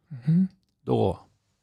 Mhm. 0.09 0.49
Då 0.85 1.19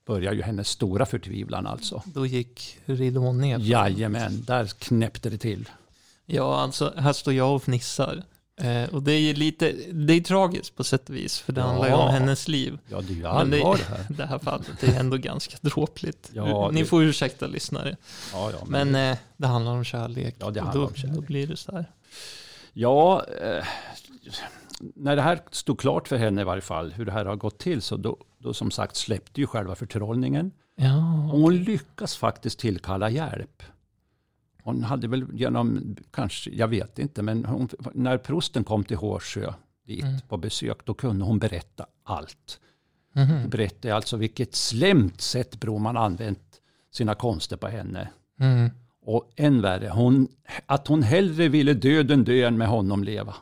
börjar 0.06 0.34
ju 0.34 0.42
hennes 0.42 0.68
stora 0.70 1.06
förtvivlan 1.06 1.68
alltså. 1.68 2.02
Då 2.06 2.26
gick 2.26 2.78
ridån 2.86 3.38
ner. 3.42 3.60
Jajamän, 3.60 4.44
där 4.48 4.66
knäppte 4.68 5.30
det 5.30 5.38
till. 5.38 5.70
Ja, 6.26 6.60
alltså 6.62 6.94
här 6.98 7.14
står 7.14 7.34
jag 7.34 7.56
och 7.56 7.64
fnissar. 7.64 8.24
Eh, 8.62 8.84
och 8.90 9.04
det 9.04 9.12
är 9.14 9.34
lite, 9.34 9.72
det 9.92 10.14
är 10.14 10.22
tragiskt 10.22 10.76
på 10.76 10.84
sätt 10.84 11.10
och 11.10 11.16
vis, 11.16 11.40
för 11.40 11.54
det 11.54 11.62
Ja. 11.62 11.68
handlar 11.68 11.88
ju 11.88 11.94
om 11.94 12.10
hennes 12.14 12.48
liv. 12.48 12.78
Ja, 12.90 13.02
det 13.02 13.14
är 13.14 13.16
ju 13.16 13.22
det- 13.22 13.30
allvar 13.30 13.78
det 13.78 13.84
här. 13.96 14.06
Det 14.18 14.26
här 14.26 14.40
fallet 14.40 14.84
är 14.84 15.00
ändå 15.00 15.18
ganska 15.18 15.58
dråpligt. 15.62 16.30
Ja, 16.34 16.70
Ni 16.72 16.80
det- 16.82 16.86
får 16.88 17.04
ursäkta 17.04 17.48
lyssnare. 17.48 17.98
Ja, 18.34 18.52
ja, 18.52 18.66
men, 18.68 18.92
Men 18.92 19.12
eh, 19.12 19.18
det 19.38 19.48
handlar 19.48 19.72
om 19.72 19.84
kärlek. 19.84 20.36
Ja, 20.40 20.50
det 20.50 20.60
och 20.60 20.66
handlar 20.66 20.82
då, 20.84 20.88
om 20.88 20.96
kärlek. 20.96 21.16
Då 21.16 21.22
blir 21.22 21.48
det 21.48 21.58
så 21.58 21.72
här. 21.72 21.86
ja 22.74 23.26
eh, 23.42 23.66
när 24.96 25.16
det 25.16 25.22
här 25.22 25.40
stod 25.52 25.80
klart 25.80 26.08
för 26.08 26.18
henne 26.18 26.42
i 26.42 26.44
varje 26.44 26.62
fall, 26.62 26.92
hur 26.92 27.06
det 27.06 27.12
här 27.12 27.26
har 27.26 27.36
gått 27.36 27.58
till, 27.60 27.82
så 27.82 27.98
då, 27.98 28.18
då 28.38 28.54
som 28.54 28.72
sagt 28.72 28.96
släppte 28.96 29.42
ju 29.42 29.48
själva 29.48 29.76
förtrollningen. 29.76 30.52
Ja, 30.76 31.24
Och 31.34 31.40
hon 31.40 31.56
lyckas 31.58 32.16
faktiskt 32.16 32.60
tillkalla 32.60 33.10
hjälp. 33.10 33.64
Hon 34.64 34.84
hade 34.84 35.08
väl 35.08 35.26
genom, 35.34 35.96
kanske, 36.12 36.50
jag 36.52 36.68
vet 36.68 37.00
inte, 37.00 37.22
men 37.22 37.46
hon, 37.46 37.70
när 37.94 38.18
prosten 38.18 38.64
kom 38.64 38.84
till 38.84 38.98
Hårsjö 38.98 39.54
dit 39.88 40.04
Mm. 40.04 40.20
på 40.30 40.38
besök, 40.38 40.86
då 40.86 40.94
kunde 40.94 41.26
hon 41.26 41.40
berätta 41.40 41.86
allt. 42.04 42.60
Mhm. 43.14 43.50
Berättade 43.50 43.96
alltså 43.96 44.18
vilket 44.18 44.56
slämt 44.56 45.22
sätt 45.22 45.60
Broman 45.60 45.98
använt 45.98 46.62
sina 46.92 47.16
konster 47.16 47.58
på 47.58 47.68
henne. 47.68 48.10
Mm. 48.40 48.70
Och 49.06 49.32
än 49.36 49.62
värre, 49.62 49.90
hon, 49.90 50.28
att 50.66 50.88
hon 50.88 51.04
hellre 51.04 51.48
ville 51.48 51.74
döden 51.74 52.24
dö 52.24 52.48
än 52.48 52.58
med 52.58 52.68
honom 52.68 53.04
leva. 53.04 53.36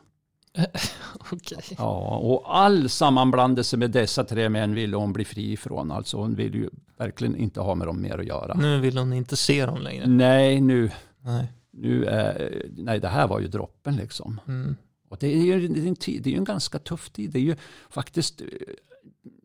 Okej. 1.32 1.62
Ja, 1.78 2.16
och 2.16 2.56
all 2.58 2.88
sammanblandelse 2.88 3.76
med 3.76 3.90
dessa 3.90 4.24
tre 4.24 4.48
män 4.48 4.74
ville 4.74 4.96
hon 4.96 5.12
bli 5.12 5.24
fri 5.24 5.52
ifrån. 5.52 5.90
Alltså 5.90 6.16
hon 6.16 6.34
ville 6.34 6.58
ju 6.58 6.70
verkligen 6.96 7.36
inte 7.36 7.60
ha 7.60 7.74
med 7.74 7.86
dem 7.86 8.02
mer 8.02 8.18
att 8.18 8.26
göra. 8.26 8.54
Nu 8.54 8.80
vill 8.80 8.98
hon 8.98 9.12
inte 9.12 9.36
se 9.36 9.66
dem 9.66 9.80
längre. 9.80 10.06
Nej, 10.06 10.60
nu, 10.60 10.90
Nej. 11.20 11.46
nu 11.70 12.04
är, 12.04 12.66
nej, 12.76 13.00
det 13.00 13.08
här 13.08 13.26
var 13.28 13.40
ju 13.40 13.48
droppen 13.48 13.96
liksom. 13.96 14.40
Mm. 14.48 14.76
Och 15.08 15.16
det 15.20 15.26
är 15.26 15.42
ju 15.42 15.68
det 15.68 15.80
är 15.80 15.86
en, 15.86 15.96
tid, 15.96 16.22
det 16.22 16.32
är 16.34 16.38
en 16.38 16.44
ganska 16.44 16.78
tuff 16.78 17.10
tid. 17.10 17.30
Det 17.30 17.38
är 17.38 17.42
ju 17.42 17.56
faktiskt, 17.88 18.40
eh, 18.40 18.46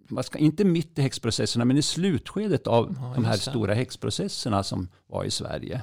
man 0.08 0.24
ska, 0.24 0.38
inte 0.38 0.66
mitt 0.66 1.00
i 1.00 1.02
häxprocesserna, 1.02 1.66
men 1.66 1.78
i 1.78 1.82
slutskedet 1.82 2.68
av 2.68 2.96
Ja, 3.00 3.12
de 3.16 3.26
här 3.26 3.34
det. 3.34 3.40
stora 3.40 3.74
häxprocesserna 3.74 4.64
som 4.64 4.88
var 5.08 5.24
i 5.24 5.32
Sverige. 5.32 5.82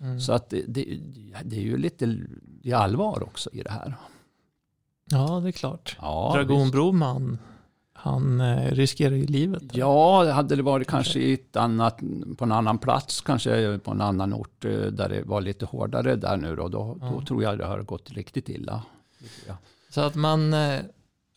Mm. 0.00 0.20
Så 0.20 0.32
att 0.32 0.50
det, 0.50 0.64
det, 0.68 0.98
det 1.44 1.56
är 1.56 1.60
ju 1.60 1.76
lite 1.76 2.18
i 2.62 2.72
allvar 2.72 3.22
också 3.22 3.50
i 3.52 3.62
det 3.62 3.70
här. 3.70 3.94
Ja, 5.12 5.40
det 5.42 5.48
är 5.48 5.52
klart. 5.52 5.96
Ja, 6.00 6.32
Dragon. 6.34 6.70
Broman, 6.70 7.38
han 7.92 8.40
eh, 8.40 8.70
riskerar 8.70 9.14
ju 9.14 9.26
livet. 9.26 9.62
Ja, 9.72 10.32
hade 10.32 10.56
det 10.56 10.62
varit 10.62 10.88
kanske 10.88 11.18
i 11.20 11.32
ett 11.32 11.56
annat, 11.56 11.98
på 12.38 12.44
en 12.44 12.52
annan 12.52 12.78
plats, 12.78 13.20
kanske 13.20 13.78
på 13.78 13.90
en 13.90 14.00
annan 14.00 14.34
ort 14.34 14.64
eh, 14.64 14.70
där 14.70 15.08
det 15.08 15.22
var 15.22 15.40
lite 15.40 15.64
hårdare 15.64 16.16
där 16.16 16.36
nu 16.36 16.56
då, 16.56 16.68
då, 16.68 16.96
då 17.00 17.14
Ja. 17.20 17.26
tror 17.26 17.42
jag 17.42 17.58
det 17.58 17.64
har 17.66 17.82
gått 17.82 18.10
riktigt 18.10 18.48
illa. 18.48 18.82
Så 19.90 20.00
att 20.00 20.14
man, 20.14 20.54
eh, 20.54 20.80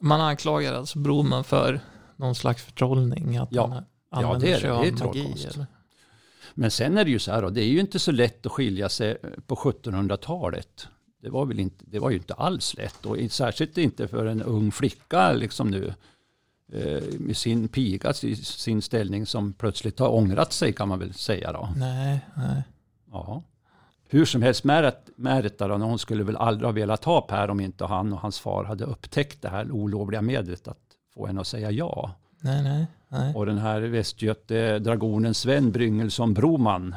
man 0.01 0.21
anklagar 0.21 0.73
alltså 0.73 0.99
Broman 0.99 1.43
för 1.43 1.79
någon 2.15 2.35
slags 2.35 2.63
förtrollning. 2.63 3.37
Att 3.37 3.49
Ja. 3.51 3.67
han 3.67 3.83
Ja, 4.23 4.37
det 4.39 4.51
är 4.53 4.61
det. 4.61 4.67
Det 4.67 4.87
är 4.87 4.97
trollkonst. 4.97 5.45
Eller? 5.45 5.65
Men 6.53 6.71
sen 6.71 6.97
är 6.97 7.05
det 7.05 7.11
ju 7.11 7.19
så 7.19 7.31
här, 7.31 7.41
då, 7.41 7.49
det 7.49 7.61
är 7.61 7.67
ju 7.67 7.79
inte 7.79 7.99
så 7.99 8.11
lätt 8.11 8.45
att 8.45 8.51
skilja 8.51 8.89
sig 8.89 9.17
på 9.47 9.55
1700-talet. 9.55 10.87
Det 11.25 11.31
var, 11.31 11.45
väl 11.45 11.59
inte, 11.59 11.85
det 11.87 11.99
var 11.99 12.09
ju 12.09 12.15
inte 12.17 12.33
alls 12.33 12.73
lätt 12.77 13.05
och 13.05 13.17
särskilt 13.29 13.77
inte 13.77 14.07
för 14.07 14.25
en 14.25 14.41
ung 14.43 14.71
flicka 14.71 15.33
liksom 15.33 15.71
nu 15.71 15.93
eh, 16.73 17.03
med 17.19 17.37
sin 17.37 17.67
piga, 17.67 18.13
sin- 18.13 18.81
ställning 18.81 19.25
som 19.25 19.53
plötsligt 19.53 19.99
har 19.99 20.13
ångrat 20.13 20.53
sig 20.53 20.73
kan 20.73 20.87
man 20.89 20.99
väl 20.99 21.13
säga 21.13 21.51
då. 21.51 21.69
Nej, 21.75 22.19
nej. 22.35 22.63
Ja. 23.11 23.43
Hur 24.09 24.25
som 24.25 24.41
helst, 24.41 24.63
Märta 25.15 25.67
då, 25.67 25.75
hon 25.75 25.99
skulle 25.99 26.23
väl 26.23 26.35
aldrig 26.37 26.65
ha 26.67 26.71
velat 26.71 27.03
ha 27.03 27.21
Per 27.21 27.49
om 27.49 27.59
inte 27.59 27.85
han 27.85 28.13
och 28.13 28.19
hans 28.19 28.39
far 28.39 28.63
hade 28.63 28.83
upptäckt 28.85 29.41
det 29.41 29.49
här 29.49 29.71
olovliga 29.71 30.21
medlet 30.21 30.67
att 30.67 30.79
få 31.13 31.27
henne 31.27 31.41
att 31.41 31.47
säga 31.47 31.71
ja. 31.71 32.11
Nej, 32.39 32.63
nej, 32.63 32.87
nej. 33.09 33.35
Och 33.35 33.45
den 33.45 33.57
här 33.57 33.81
västgöte 33.81 34.79
dragonen 34.79 35.33
Sven 35.33 35.71
Bryngelsson 35.71 36.33
Broman. 36.33 36.95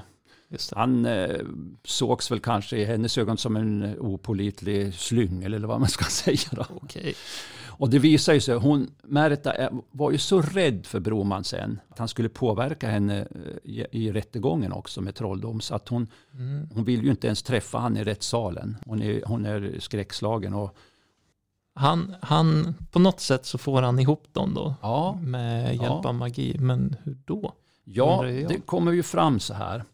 Han 0.75 1.07
eh, 1.07 1.37
sågs 1.85 2.31
väl 2.31 2.41
kanske 2.41 2.77
i 2.77 2.85
hennes 2.85 3.19
ögon 3.19 3.39
som 3.39 3.57
en 3.57 3.97
opolitlig 3.99 4.95
slyngel 4.95 5.55
eller 5.55 5.69
vad 5.69 5.81
man 5.81 5.89
ska 5.89 6.05
säga. 6.11 6.39
Då. 6.51 6.65
Okej. 6.83 7.15
Och 7.67 7.91
det 7.91 7.99
visar 7.99 8.33
ju 8.33 8.41
sig, 8.41 8.55
hon, 8.57 8.91
Märta 9.03 9.53
är- 9.53 9.71
var 9.91 10.11
ju 10.11 10.19
så 10.19 10.41
rädd 10.43 10.87
för 10.87 11.01
Broman 11.01 11.45
sen, 11.45 11.81
att 11.89 11.99
han 11.99 12.09
skulle 12.09 12.29
påverka 12.29 12.89
henne 12.91 13.19
eh, 13.21 13.27
i, 13.71 13.87
i 13.91 14.13
rättegången 14.13 14.73
också 14.73 15.01
med 15.01 15.15
trolldom, 15.15 15.61
så 15.61 15.75
att 15.75 15.89
hon, 15.89 16.07
Mm. 16.35 16.69
hon 16.75 16.85
vill 16.85 17.05
ju 17.05 17.11
inte 17.11 17.27
ens 17.27 17.43
träffa 17.43 17.79
han 17.79 17.97
i 17.97 18.05
rättssalen. 18.05 18.77
Hon 18.87 19.03
är, 19.03 19.23
hon 19.27 19.47
är 19.47 19.77
skräckslagen. 19.81 20.55
Och, 20.55 20.77
Han, 21.75 22.15
han, 22.23 22.75
på 22.91 22.99
något 22.99 23.21
sätt 23.21 23.47
så 23.47 23.59
får 23.59 23.83
han 23.83 23.99
ihop 23.99 24.25
dem 24.33 24.55
då. 24.55 24.75
ja, 24.83 25.19
Med 25.23 25.67
hjälp 25.77 25.83
Ja. 26.03 26.09
av 26.09 26.15
magi. 26.15 26.57
Men 26.59 26.97
hur 27.05 27.17
då? 27.25 27.53
ja, 27.85 28.23
det 28.23 28.67
kommer 28.67 28.93
ju 28.93 29.03
fram 29.03 29.41
så 29.41 29.55
här. 29.55 29.85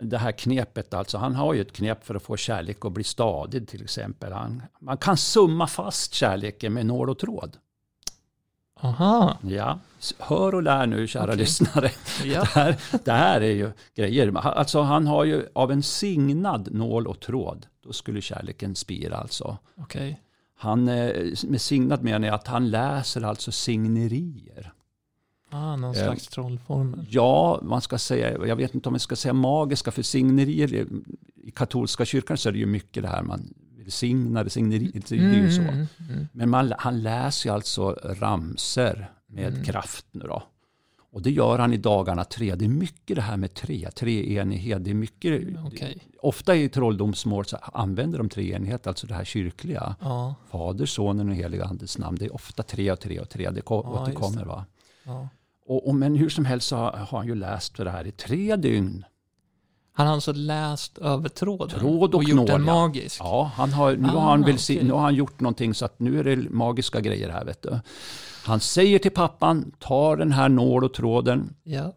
Det 0.00 0.18
här 0.18 0.32
knepet 0.32 0.94
alltså. 0.94 1.18
Han 1.18 1.34
har 1.34 1.54
ju 1.54 1.60
ett 1.60 1.72
knep 1.72 2.04
för 2.04 2.14
att 2.14 2.22
få 2.22 2.36
kärlek 2.36 2.84
att 2.84 2.92
bli 2.92 3.04
stadig 3.04 3.68
till 3.68 3.82
exempel. 3.82 4.32
Han, 4.32 4.62
man 4.80 4.96
kan 4.96 5.16
summa 5.16 5.66
fast 5.66 6.14
kärleken 6.14 6.72
med 6.72 6.86
nål 6.86 7.10
och 7.10 7.18
tråd. 7.18 7.56
Aha. 8.80 9.38
Ja, 9.42 9.78
hör 10.18 10.54
och 10.54 10.62
lär 10.62 10.86
nu 10.86 11.06
kära 11.06 11.24
Okej. 11.24 11.36
lyssnare. 11.36 11.90
Ja. 12.24 12.40
Det, 12.40 12.46
här, 12.46 12.76
det 13.04 13.12
här 13.12 13.40
är 13.40 13.52
ju 13.52 13.70
grejer. 13.94 14.36
Alltså 14.36 14.80
han 14.80 15.06
har 15.06 15.24
ju 15.24 15.46
av 15.52 15.72
en 15.72 15.82
signad 15.82 16.74
nål 16.74 17.06
och 17.06 17.20
tråd. 17.20 17.66
Då 17.82 17.92
skulle 17.92 18.20
kärleken 18.20 18.74
spira 18.74 19.16
alltså. 19.16 19.58
Okej. 19.76 20.20
Han, 20.58 20.88
eh, 20.88 21.32
med 21.44 21.60
signat 21.60 22.02
menar 22.02 22.28
jag 22.28 22.34
att 22.34 22.46
han 22.46 22.70
läser 22.70 23.22
alltså 23.22 23.52
signerier. 23.52 24.72
Ah, 25.50 25.76
någon 25.76 25.94
Eh, 25.96 26.02
slags 26.04 26.28
trollformel. 26.28 27.06
Ja, 27.10 27.60
man 27.62 27.80
ska 27.80 27.98
säga, 27.98 28.46
jag 28.46 28.56
vet 28.56 28.74
inte 28.74 28.88
om 28.88 28.94
jag 28.94 29.00
ska 29.00 29.16
säga 29.16 29.32
magiska, 29.32 29.90
för 29.90 30.02
signerier, 30.02 30.74
i- 30.74 30.86
katolska 31.50 32.04
kyrkan 32.04 32.36
så 32.38 32.48
är 32.48 32.52
det 32.52 32.58
ju 32.58 32.66
mycket 32.66 33.02
det 33.02 33.08
här 33.08 33.22
man 33.22 33.54
signar, 33.88 34.48
signerier, 34.48 35.02
det 35.08 35.14
är 35.18 35.34
ju 35.34 35.50
så. 35.52 35.60
Mm, 35.62 35.86
mm. 36.10 36.26
Men 36.32 36.50
man, 36.50 36.72
han 36.78 37.02
läser 37.02 37.48
ju 37.48 37.54
alltså 37.54 37.90
ramser 38.04 39.10
med 39.26 39.48
Mm. 39.52 39.64
kraft 39.64 40.06
nu 40.10 40.24
då. 40.24 40.42
Och 41.12 41.22
det 41.22 41.30
gör 41.30 41.58
han 41.58 41.72
i 41.72 41.76
dagarna 41.76 42.24
tre. 42.24 42.54
Det 42.54 42.64
är 42.64 42.68
mycket 42.68 43.16
det 43.16 43.22
här 43.22 43.36
med 43.36 43.54
tre, 43.54 43.90
treenighet. 43.90 44.84
Det 44.84 44.90
är 44.90 44.94
mycket, 44.94 45.42
Okej. 45.66 45.98
ofta 46.22 46.56
i 46.56 46.68
trolldomsmål 46.68 47.44
så 47.44 47.56
använder 47.56 48.18
de 48.18 48.28
treenighet, 48.28 48.86
alltså 48.86 49.06
det 49.06 49.14
här 49.14 49.24
kyrkliga. 49.24 49.96
Ja, 50.00 50.34
Fader, 50.50 50.86
Sonen 50.86 51.28
och 51.28 51.34
Heliga 51.34 51.64
Andes 51.64 51.98
namn. 51.98 52.16
Det 52.20 52.24
är 52.24 52.34
ofta 52.34 52.62
tre 52.62 52.92
och 52.92 53.00
tre 53.00 53.20
och 53.20 53.28
tre. 53.28 53.50
Det 53.50 53.62
Ja, 53.66 54.02
återkommer. 54.02 54.38
det. 54.40 54.44
Va? 54.48 54.64
ja. 55.04 55.28
Och, 55.68 55.88
och, 55.88 55.94
men 55.94 56.14
hur 56.14 56.28
som 56.28 56.44
helst 56.44 56.68
så 56.68 56.76
har, 56.76 56.92
har 56.92 57.18
han 57.18 57.26
ju 57.26 57.34
läst 57.34 57.76
för 57.76 57.84
det 57.84 57.90
här 57.90 58.06
i 58.06 58.10
tre 58.12 58.56
dygn. 58.56 59.04
Han 59.92 60.06
har 60.06 60.14
alltså 60.14 60.32
läst 60.32 60.98
över 60.98 61.28
tråden 61.28 61.78
Tråd 61.80 62.14
och 62.14 62.24
gjort 62.24 62.36
nål, 62.36 62.46
den 62.46 62.62
magisk? 62.62 63.20
Ja, 63.20 63.50
han 63.54 63.72
har, 63.72 63.96
nu, 63.96 64.08
har 64.08 64.16
Ah, 64.16 64.30
han 64.30 64.44
välsign- 64.44 64.76
okej. 64.76 64.86
nu 64.86 64.92
har 64.92 65.00
han 65.00 65.14
gjort 65.14 65.40
någonting 65.40 65.74
så 65.74 65.84
att 65.84 65.98
nu 66.00 66.20
är 66.20 66.24
det 66.24 66.50
magiska 66.50 67.00
grejer 67.00 67.28
här. 67.30 67.44
Vet 67.44 67.62
du. 67.62 67.78
Han 68.44 68.60
säger 68.60 68.98
till 68.98 69.10
pappan, 69.10 69.72
ta 69.78 70.16
den 70.16 70.32
här 70.32 70.48
nål 70.48 70.84
och 70.84 70.94
tråden, 70.94 71.54
Ja. 71.62 71.92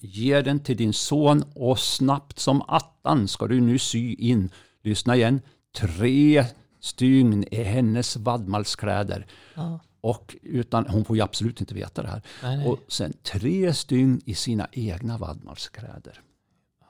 Ge 0.00 0.40
den 0.42 0.60
till 0.60 0.76
din 0.76 0.92
son 0.92 1.44
och 1.54 1.78
snabbt 1.78 2.38
som 2.38 2.62
attan 2.68 3.28
ska 3.28 3.46
du 3.46 3.60
nu 3.60 3.78
sy 3.78 4.14
in, 4.14 4.50
lyssna 4.82 5.16
igen, 5.16 5.40
tre 5.78 6.44
stygn 6.80 7.44
i 7.50 7.62
hennes 7.62 8.16
vadmalskläder. 8.16 9.26
ja. 9.54 9.80
Och 10.00 10.36
utan, 10.42 10.86
hon 10.86 11.04
får 11.04 11.16
ju 11.16 11.22
absolut 11.22 11.60
inte 11.60 11.74
veta 11.74 12.02
det 12.02 12.08
här. 12.08 12.22
Nej, 12.42 12.56
nej. 12.56 12.66
Och 12.68 12.78
sen 12.88 13.12
tre 13.22 13.74
stygn 13.74 14.20
i 14.24 14.34
sina 14.34 14.68
egna 14.72 15.18
vadmalskläder. 15.18 16.20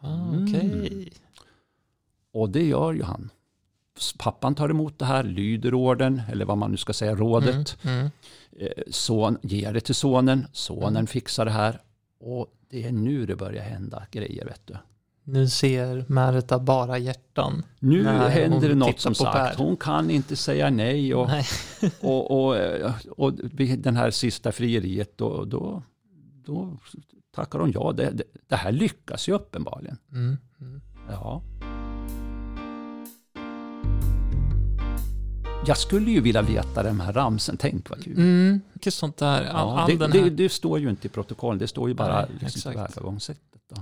ah, 0.00 0.28
Okej. 0.28 0.60
Mm. 0.72 1.04
Och 2.32 2.50
det 2.50 2.64
gör 2.64 2.92
ju 2.92 3.02
han. 3.02 3.30
Pappan 4.18 4.54
tar 4.54 4.68
emot 4.68 4.98
det 4.98 5.04
här, 5.04 5.24
lyder 5.24 5.74
orden, 5.74 6.22
eller 6.32 6.44
vad 6.44 6.58
man 6.58 6.70
nu 6.70 6.76
ska 6.76 6.92
säga, 6.92 7.14
rådet. 7.14 7.78
Mm, 7.82 7.98
mm. 7.98 8.10
Eh, 8.58 8.82
Son 8.90 9.38
ger 9.42 9.72
det 9.72 9.80
till 9.80 9.94
sonen, 9.94 10.46
sonen 10.52 10.88
Mm. 10.96 11.06
fixar 11.06 11.44
det 11.44 11.50
här. 11.50 11.82
Och 12.20 12.46
det 12.68 12.84
är 12.86 12.92
nu 12.92 13.26
det 13.26 13.36
börjar 13.36 13.62
hända 13.62 14.06
grejer, 14.10 14.44
vet 14.44 14.66
du. 14.66 14.76
Nu 15.30 15.49
ser 15.49 16.04
Märta 16.08 16.58
bara 16.58 16.99
hjärtan. 16.99 17.62
Nu 17.78 18.04
händer 18.04 18.68
det 18.68 18.75
något 18.75 19.00
som 19.00 19.14
sagt. 19.14 19.56
Per. 19.56 19.64
Hon 19.64 19.76
kan 19.76 20.11
inte 20.11 20.37
säga 20.37 20.70
nej. 20.70 21.14
Och, 21.14 21.28
Nej. 21.28 21.44
och, 22.00 22.44
och, 22.44 22.56
eh, 22.56 22.94
och 23.11 23.32
vid 23.42 23.78
den 23.78 23.97
här 23.97 24.11
sista 24.11 24.52
frieriet, 24.52 25.18
då, 25.18 25.44
då, 25.44 25.82
då 26.44 26.78
tackar 27.35 27.58
hon 27.58 27.73
ja. 27.73 27.92
Det, 27.92 28.11
det, 28.11 28.25
det 28.47 28.56
här 28.56 28.73
lyckas 28.73 29.28
ju 29.28 29.32
uppenbarligen. 29.32 29.99
Mm, 30.12 30.37
mm. 30.61 30.80
Ja. 31.11 31.42
Jag 35.66 35.78
skulle 35.78 36.11
ju 36.11 36.20
vilja 36.20 36.42
veta 36.42 36.82
den 36.82 37.00
här 37.00 37.12
ramsen. 37.12 37.56
Tänk 37.56 37.90
vad 37.90 38.04
kul. 38.04 38.16
Mm, 38.16 38.61
mycket 38.73 38.94
sånt 38.94 39.16
där. 39.16 39.44
All, 39.44 39.47
Ja, 39.47 39.80
all 39.80 39.90
det, 39.90 39.97
den 39.97 40.11
det, 40.11 40.20
här 40.20 40.30
det 40.30 40.49
står 40.49 40.78
ju 40.78 40.90
inte 40.90 41.06
i 41.06 41.11
protokoll. 41.11 41.58
Det 41.58 41.68
står 41.68 41.88
ju 41.88 41.94
bara 41.94 42.20
Nej, 42.20 42.28
liksom 42.40 42.73
exakt. 42.73 42.99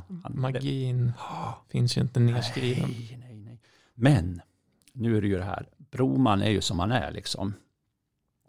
Då. 0.09 0.17
Han- 0.23 0.41
magin 0.41 1.13
Ja. 1.19 1.65
finns 1.71 1.97
ju 1.97 2.01
inte 2.01 2.21
nedskriven. 2.21 2.89
Nej, 2.91 3.19
nej, 3.21 3.37
nej. 3.37 3.59
Men 3.95 4.41
nu 4.93 5.17
är 5.17 5.21
det 5.21 5.29
ju 5.29 5.37
det 5.37 5.45
här. 5.45 5.69
Broman 5.91 6.43
är 6.43 6.51
ju 6.51 6.61
som 6.61 6.79
han 6.79 6.93
är 6.93 7.11
liksom. 7.13 7.55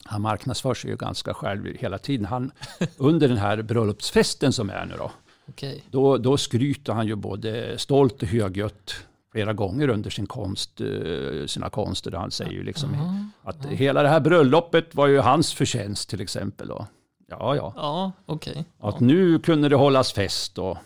Han 0.04 0.22
marknadsför 0.22 0.74
sig 0.74 0.90
ju 0.90 0.96
ganska 0.98 1.34
själv 1.34 1.66
hela 1.80 1.98
tiden. 1.98 2.26
Han, 2.26 2.52
under 2.98 3.28
den 3.28 3.38
här 3.38 3.62
bröllopsfesten 3.62 4.54
som 4.54 4.70
är 4.70 4.86
nu 4.86 4.96
då, 4.98 5.12
Okej. 5.50 5.84
då, 5.92 6.18
då 6.18 6.38
skryter 6.38 6.94
han 6.94 7.08
ju 7.08 7.16
både 7.16 7.78
stolt 7.78 8.22
och 8.22 8.28
högljutt 8.28 8.96
flera 9.32 9.54
gånger 9.54 9.88
under 9.88 10.10
sin 10.10 10.28
konst, 10.28 10.82
eh, 10.82 11.46
sina 11.46 11.70
konster. 11.70 12.12
Han 12.12 12.32
säger 12.32 12.52
ju 12.52 12.64
liksom 12.64 12.94
Ja, 12.94 13.50
att 13.50 13.66
hela 13.66 14.04
det 14.04 14.10
här 14.10 14.20
bröllopet 14.20 14.96
var 14.96 15.08
ju 15.08 15.20
hans 15.20 15.54
förtjänst 15.54 16.10
till 16.10 16.22
exempel. 16.22 16.68
Då. 16.68 16.88
Ja, 17.30 17.56
ja. 17.56 17.74
ja 17.76 18.12
okej. 18.26 18.66
Att 18.80 19.00
nu 19.00 19.40
kunde 19.40 19.70
det 19.70 19.76
hållas 19.76 20.14
fest 20.14 20.58
och 20.58 20.78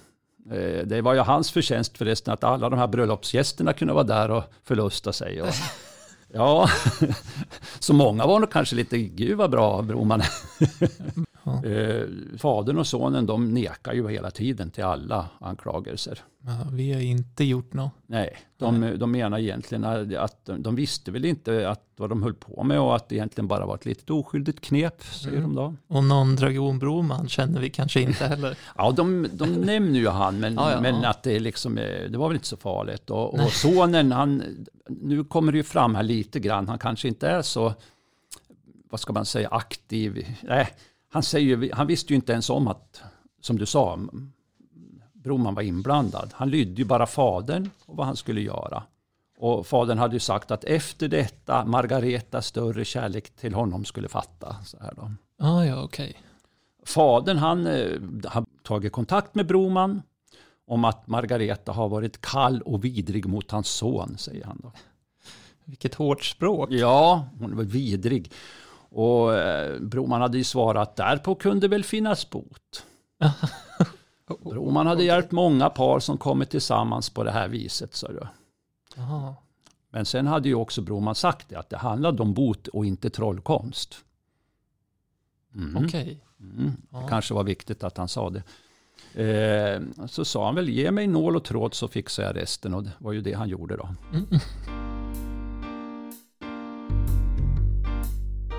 det 0.86 1.01
var 1.01 1.13
ju 1.13 1.19
hans 1.19 1.51
förtjänst 1.51 1.98
förresten 1.98 2.33
att 2.33 2.43
alla 2.43 2.69
de 2.69 2.79
här 2.79 2.88
bröllopsgästerna 2.88 3.74
kunde 3.74 3.93
vara 3.93 4.03
där 4.03 4.31
och 4.31 4.43
förlusta 4.63 5.13
sig. 5.13 5.41
Och, 5.41 5.48
ja, 6.33 6.69
så 7.79 7.93
många 7.93 8.25
var 8.25 8.39
nog 8.39 8.51
kanske 8.51 8.75
lite, 8.75 8.97
gud 8.97 9.38
vad 9.38 9.51
bra 9.51 9.82
Broman 9.82 10.21
Ja. 11.43 11.65
eh, 11.65 12.06
Fadern 12.38 12.77
och 12.77 12.88
sonen 12.88 13.25
de 13.25 13.54
nekar 13.54 13.93
ju 13.93 14.10
hela 14.10 14.32
tiden 14.32 14.71
till 14.71 14.84
alla 14.84 15.30
anklagelser. 15.39 16.19
Ja, 16.45 16.67
vi 16.71 16.93
har 16.93 17.01
inte 17.01 17.43
gjort 17.43 17.73
något. 17.73 17.91
Nej, 18.08 18.38
de, 18.58 18.95
de 18.97 19.12
menar 19.12 19.39
egentligen 19.39 19.84
att 20.17 20.45
de, 20.45 20.63
de 20.63 20.75
visste 20.75 21.12
väl 21.12 21.25
inte 21.25 21.69
att 21.69 21.82
vad 21.97 22.10
de 22.10 22.23
höll 22.23 22.34
på 22.34 22.63
med 22.63 22.80
och 22.80 22.95
att 22.95 23.10
det 23.10 23.15
egentligen 23.15 23.47
bara 23.47 23.65
var 23.65 23.75
ett 23.75 23.86
litet 23.86 24.10
oskyldigt 24.10 24.62
knep, 24.62 25.04
säger 25.04 25.38
Mm. 25.38 25.56
de 25.56 25.56
då. 25.56 25.95
Och 25.97 26.04
någon 26.04 26.36
Dragon 26.36 26.80
Broman 26.80 27.27
känner 27.30 27.60
vi 27.62 27.69
kanske 27.69 28.01
inte 28.01 28.27
heller. 28.27 28.58
Ja, 28.77 28.91
de, 28.91 29.27
de 29.34 29.45
nämner 29.54 29.99
ju 29.99 30.08
han, 30.08 30.39
men, 30.39 30.54
Ja, 30.54 30.71
ja, 30.71 30.82
men 30.82 31.06
att 31.06 31.23
det, 31.23 31.39
liksom, 31.39 31.77
eh, 31.77 32.10
det 32.10 32.17
var 32.17 32.27
väl 32.27 32.36
inte 32.36 32.47
så 32.47 32.58
farligt. 32.58 33.10
Och, 33.10 33.34
och 33.34 33.51
sonen, 33.51 34.12
han, 34.12 34.43
nu 34.89 35.23
kommer 35.23 35.51
det 35.51 35.58
ju 35.58 35.63
fram 35.63 35.95
här 35.95 36.04
lite 36.04 36.39
grann, 36.39 36.67
han 36.67 36.80
kanske 36.80 37.08
inte 37.08 37.27
är 37.27 37.41
så, 37.41 37.73
vad 38.89 38.99
ska 38.99 39.13
man 39.13 39.25
säga, 39.25 39.47
aktiv. 39.51 40.36
Nej, 40.43 40.67
han, 41.12 41.24
säger, 41.24 41.74
han 41.74 41.88
visste 41.88 42.13
ju 42.13 42.15
inte 42.15 42.32
ens 42.32 42.50
om 42.50 42.67
att, 42.67 43.02
som 43.41 43.58
du 43.58 43.65
sa, 43.65 44.00
Broman 45.13 45.56
var 45.56 45.62
inblandad. 45.62 46.30
Han 46.34 46.50
lydde 46.50 46.82
ju 46.82 46.86
bara 46.86 47.06
fadern 47.06 47.69
och 47.86 47.95
vad 47.95 48.06
han 48.06 48.15
skulle 48.15 48.41
göra. 48.41 48.84
Och 49.38 49.67
fadern 49.67 49.97
hade 49.97 50.13
ju 50.13 50.19
sagt 50.19 50.52
att 50.52 50.63
efter 50.63 51.08
detta 51.08 51.65
Margareta 51.65 52.41
större 52.41 52.86
kärlek 52.86 53.30
till 53.36 53.54
honom 53.54 53.86
skulle 53.86 54.08
fatta. 54.08 54.56
Så 54.65 54.78
här 54.82 54.93
då. 54.95 55.12
Ah, 55.45 55.63
ja, 55.63 55.84
okej. 55.84 56.17
Fadern 56.86 57.38
han 57.38 57.67
eh, 57.67 58.02
har 58.26 58.45
tagit 58.63 58.91
kontakt 58.91 59.36
med 59.36 59.47
Broman 59.47 60.02
om 60.67 60.86
att 60.86 61.08
Margareta 61.08 61.71
har 61.71 61.89
varit 61.89 62.21
kall 62.21 62.62
och 62.62 62.86
vidrig 62.86 63.26
mot 63.26 63.52
hans 63.52 63.67
son, 63.67 64.17
säger 64.17 64.45
han 64.45 64.60
då. 64.63 64.71
Vilket 65.65 65.95
hårt 65.95 66.26
språk. 66.26 66.69
Ja, 66.71 67.28
hon 67.39 67.56
var 67.56 67.63
vidrig. 67.63 68.32
Och 68.91 69.34
eh, 69.36 69.80
Broman 69.80 70.21
hade 70.21 70.38
ju 70.38 70.43
svarat, 70.43 70.95
därpå 70.95 71.36
kunde 71.36 71.67
väl 71.67 71.84
finnas 71.84 72.30
bot. 72.30 72.86
Broman 74.43 74.88
hade 74.88 75.04
hjälpt 75.04 75.32
många 75.32 75.69
par 75.69 75.99
som 75.99 76.17
kommit 76.17 76.49
tillsammans 76.49 77.10
på 77.10 77.23
det 77.23 77.32
här 77.32 77.47
viset. 77.47 77.95
Så 77.95 78.08
du. 78.08 78.27
Jaha. 78.95 79.36
Men 79.89 80.06
sen 80.06 80.27
hade 80.27 80.49
ju 80.49 80.56
också 80.56 80.82
Broman 80.82 81.15
sagt 81.15 81.49
det, 81.49 81.56
att 81.56 81.69
det 81.69 81.77
handlade 81.77 82.23
om 82.23 82.34
bot 82.34 82.67
och 82.67 82.86
inte 82.86 83.10
trollkonst. 83.10 83.95
Mm. 85.56 85.86
Okej. 85.86 86.23
Mm. 86.39 86.71
Ja. 86.91 86.99
Det 86.99 87.10
kanske 87.10 87.34
var 87.34 87.43
viktigt 87.43 87.84
att 87.84 87.97
han 87.97 88.08
sa 88.08 88.30
det. 88.30 88.43
Eh, 89.23 89.82
så 90.08 90.25
sa 90.25 90.45
han 90.45 90.56
väl, 90.56 90.69
ge 90.69 90.91
mig 90.91 91.08
nål 91.08 91.36
och 91.36 91.43
tråd 91.43 91.73
så 91.73 91.88
fixar 91.88 92.23
jag 92.23 92.36
resten. 92.36 92.73
Och 92.73 92.84
det 92.84 92.91
var 92.97 93.12
ju 93.12 93.21
det 93.21 93.34
han 93.34 93.49
gjorde 93.49 93.75
då. 93.75 93.89
Mm. 94.13 94.25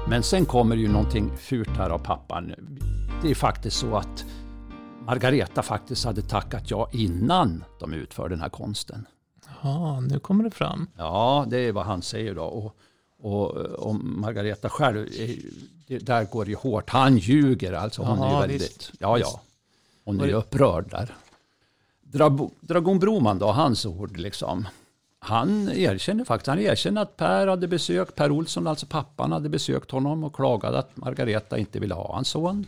Men 0.09 0.23
sen 0.23 0.47
kommer 0.47 0.77
ju 0.77 0.89
någonting 0.89 1.37
fult 1.37 1.69
här 1.69 1.91
av 1.91 1.99
pappan. 1.99 2.55
Det 3.23 3.31
är 3.31 3.35
faktiskt 3.35 3.77
så 3.77 3.97
att 3.97 4.25
Margareta 5.07 5.63
faktiskt 5.63 6.05
hade 6.05 6.23
tackat 6.23 6.71
ja 6.71 6.89
innan 6.93 7.65
de 7.81 7.93
utförde 7.95 8.29
den 8.35 8.41
här 8.41 8.49
konsten. 8.49 9.07
Ja, 9.63 10.01
nu 10.01 10.19
kommer 10.19 10.45
det 10.45 10.51
fram. 10.51 10.87
Ja, 10.97 11.47
det 11.49 11.59
är 11.59 11.73
vad 11.73 11.85
han 11.85 12.03
säger 12.03 12.35
då. 12.35 12.43
Och, 12.45 12.77
och, 13.23 13.51
och 13.57 13.95
Margareta 13.95 14.69
själv, 14.69 14.97
är- 14.99 15.37
det, 15.87 15.99
där 15.99 16.25
går 16.25 16.45
det 16.45 16.51
ju 16.51 16.57
hårt. 16.57 16.91
Han 16.91 17.17
ljuger 17.19 17.73
alltså. 17.73 18.03
Hon 18.03 18.19
är 18.19 18.23
Ja, 18.27 18.35
ju 18.35 18.41
väldigt, 18.41 18.63
visst. 18.63 18.93
ja 18.99 19.19
ja. 19.19 19.41
Hon 20.05 20.21
är 20.21 20.27
ju 20.27 20.33
upprörd 20.33 20.91
där. 20.91 21.15
Dragon 22.61 22.99
Broman 22.99 23.39
då, 23.39 23.47
hans 23.53 23.87
ord 23.87 24.17
liksom. 24.17 24.67
Han 25.25 25.69
erkänner 25.69 26.25
faktiskt, 26.25 26.47
han 26.47 26.59
erkänner 26.59 27.03
att 27.03 27.17
Per 27.17 27.47
hade 27.47 27.69
besökt, 27.69 28.15
Per 28.15 28.31
Olsson, 28.31 28.67
alltså 28.67 28.87
pappan, 28.87 29.33
hade 29.33 29.49
besökt 29.49 29.91
honom 29.91 30.25
och 30.25 30.35
klagade 30.37 30.79
att 30.79 30.97
Margareta 30.97 31.59
inte 31.59 31.81
ville 31.81 31.95
ha 31.95 32.15
hans 32.15 32.29
son. 32.29 32.67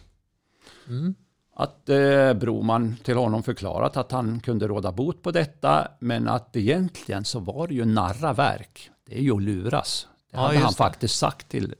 Mm. 0.88 1.14
Att 1.56 1.88
eh, 1.88 2.32
Broman 2.34 2.96
till 3.02 3.16
honom 3.16 3.42
förklarat 3.42 3.96
att 3.96 4.12
han 4.12 4.40
kunde 4.40 4.68
råda 4.68 4.92
bot 4.92 5.22
på 5.22 5.30
detta, 5.30 5.88
men 5.98 6.28
att 6.28 6.56
egentligen 6.56 7.24
så 7.24 7.38
var 7.38 7.68
det 7.68 7.74
ju 7.74 7.84
narraverk. 7.84 8.90
Det 9.06 9.18
är 9.18 9.22
ju 9.22 9.34
att 9.36 9.42
luras. 9.42 10.06
Det 10.30 10.36
Ja, 10.36 10.42
hade 10.46 10.58
han 10.58 10.68
det. 10.72 10.76
faktiskt 10.76 11.18
sagt 11.18 11.48
till 11.48 11.74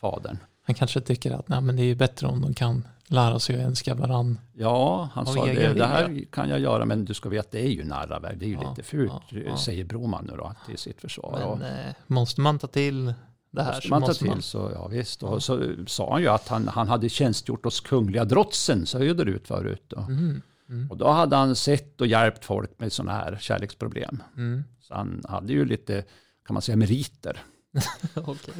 fadern. 0.00 0.38
Han 0.62 0.74
kanske 0.74 1.00
tycker 1.00 1.30
att 1.30 1.48
nej, 1.48 1.60
men 1.60 1.76
det 1.76 1.82
är 1.82 1.94
bättre 1.94 2.26
om 2.26 2.40
de 2.42 2.54
kan 2.54 2.86
lära 3.08 3.38
sig 3.38 3.56
att 3.56 3.68
älska 3.68 3.94
varandra. 3.94 4.40
Ja, 4.52 5.08
han 5.12 5.26
sa 5.26 5.46
det, 5.46 5.74
det 5.74 5.86
här 5.86 6.24
kan 6.32 6.48
jag 6.48 6.60
göra, 6.60 6.84
men 6.84 7.04
du 7.04 7.14
ska 7.14 7.28
veta 7.28 7.48
det 7.52 7.60
är 7.60 7.70
ju 7.70 7.84
narraverk. 7.84 8.36
Det 8.38 8.46
är 8.46 8.48
ju 8.48 8.54
Ja, 8.54 8.70
lite 8.70 8.82
fult, 8.82 9.12
ja, 9.46 9.56
säger 9.56 9.84
Broman 9.84 10.24
nu 10.24 10.36
då 10.36 10.52
till 10.66 10.78
sitt 10.78 11.00
försvar. 11.00 11.42
Och 11.42 11.58
Men 11.58 11.86
eh, 11.86 11.94
måste 12.06 12.40
man 12.40 12.58
ta 12.58 12.66
till 12.66 13.14
det 13.50 13.62
här 13.62 13.72
måste 13.72 13.88
så 13.88 13.90
man 13.90 14.02
ta 14.02 14.08
måste 14.08 14.24
till 14.24 14.30
man. 14.32 14.42
så, 14.42 14.70
ja 14.74 14.86
visst. 14.88 15.22
Och 15.22 15.42
så 15.42 15.74
sa 15.86 16.12
han 16.12 16.22
ju 16.22 16.28
att 16.28 16.48
han, 16.48 16.68
han 16.68 16.88
hade 16.88 17.08
tjänstgjort 17.08 17.64
hos 17.64 17.80
kungliga 17.80 18.24
drotsen 18.24 18.86
söderut 18.86 19.48
förut. 19.48 19.84
Då. 19.88 20.00
Mm. 20.00 20.42
Mm. 20.68 20.90
Och 20.90 20.96
då 20.96 21.08
hade 21.08 21.36
han 21.36 21.56
sett 21.56 22.00
och 22.00 22.06
hjälpt 22.06 22.44
folk 22.44 22.70
med 22.78 22.92
sådana 22.92 23.12
här 23.12 23.38
kärleksproblem. 23.40 24.22
Mm. 24.36 24.64
Så 24.80 24.94
han 24.94 25.22
hade 25.28 25.52
ju 25.52 25.64
lite, 25.64 26.04
kan 26.46 26.54
man 26.54 26.62
säga, 26.62 26.76
meriter. 26.76 27.42
Okej. 28.14 28.54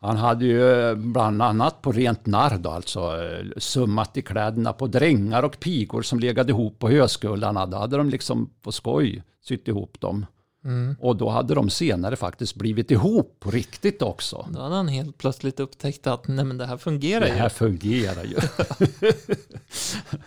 Han 0.00 0.16
hade 0.16 0.44
ju 0.44 0.94
bland 0.94 1.42
annat 1.42 1.82
på 1.82 1.92
rent 1.92 2.26
narr 2.26 2.58
då, 2.58 2.70
alltså 2.70 3.00
eh, 3.00 3.46
summat 3.56 4.16
i 4.16 4.22
kläderna 4.22 4.72
på 4.72 4.86
drängar 4.86 5.42
och 5.42 5.60
pigor 5.60 6.02
som 6.02 6.18
legade 6.18 6.52
ihop 6.52 6.78
på 6.78 6.88
höskullarna. 6.88 7.66
Då 7.66 7.76
hade 7.76 7.96
de 7.96 8.10
liksom 8.10 8.50
på 8.62 8.72
skoj 8.72 9.22
sytt 9.44 9.68
ihop 9.68 10.00
dem. 10.00 10.26
Mm. 10.64 10.96
Och 11.00 11.16
då 11.16 11.28
hade 11.28 11.54
de 11.54 11.70
senare 11.70 12.16
faktiskt 12.16 12.54
blivit 12.54 12.90
ihop 12.90 13.36
på 13.40 13.50
riktigt 13.50 14.02
också. 14.02 14.48
Då 14.50 14.60
hade 14.60 14.74
han 14.74 14.88
helt 14.88 15.18
plötsligt 15.18 15.60
upptäckt 15.60 16.06
att 16.06 16.28
nej 16.28 16.44
men 16.44 16.58
det 16.58 16.66
här 16.66 16.76
fungerar 16.76 17.26
Det 17.26 17.32
här 17.32 17.48
fungerar 17.48 18.24
ju. 18.24 18.30
ju. 18.30 19.12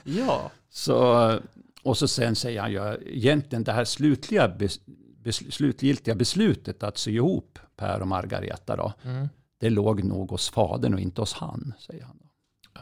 Ja. 0.20 0.52
Så, 0.70 1.40
och 1.84 1.98
så 1.98 2.08
sen 2.08 2.36
säger 2.36 2.62
han 2.62 2.72
ju 2.72 2.98
egentligen 3.06 3.64
det 3.64 3.72
här 3.72 3.86
slutliga, 3.86 4.48
bes, 4.48 4.80
bes, 5.24 5.54
slutgiltiga 5.54 6.16
beslutet 6.16 6.84
att 6.84 6.98
sy 6.98 7.12
ihop 7.12 7.60
Per 7.78 8.02
och 8.02 8.08
Margareta 8.08 8.76
då. 8.76 8.94
Mm. 9.04 9.30
Det 9.62 9.70
låg 9.70 10.04
nog 10.04 10.30
hos 10.30 10.50
fadern 10.50 10.94
och 10.94 11.00
inte 11.00 11.22
hos 11.22 11.34
han, 11.34 11.74
säger 11.80 12.04
han. 12.04 12.18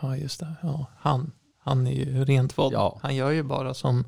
Ja, 0.01 0.17
just 0.17 0.39
det. 0.39 0.55
Ja, 0.61 0.85
han, 0.97 1.31
han 1.59 1.87
är 1.87 1.91
ju 1.91 2.25
rent 2.25 2.57
våld. 2.57 2.73
Ja. 2.73 2.99
Han 3.01 3.15
gör 3.15 3.31
ju 3.31 3.43
bara 3.43 3.73
som 3.73 4.03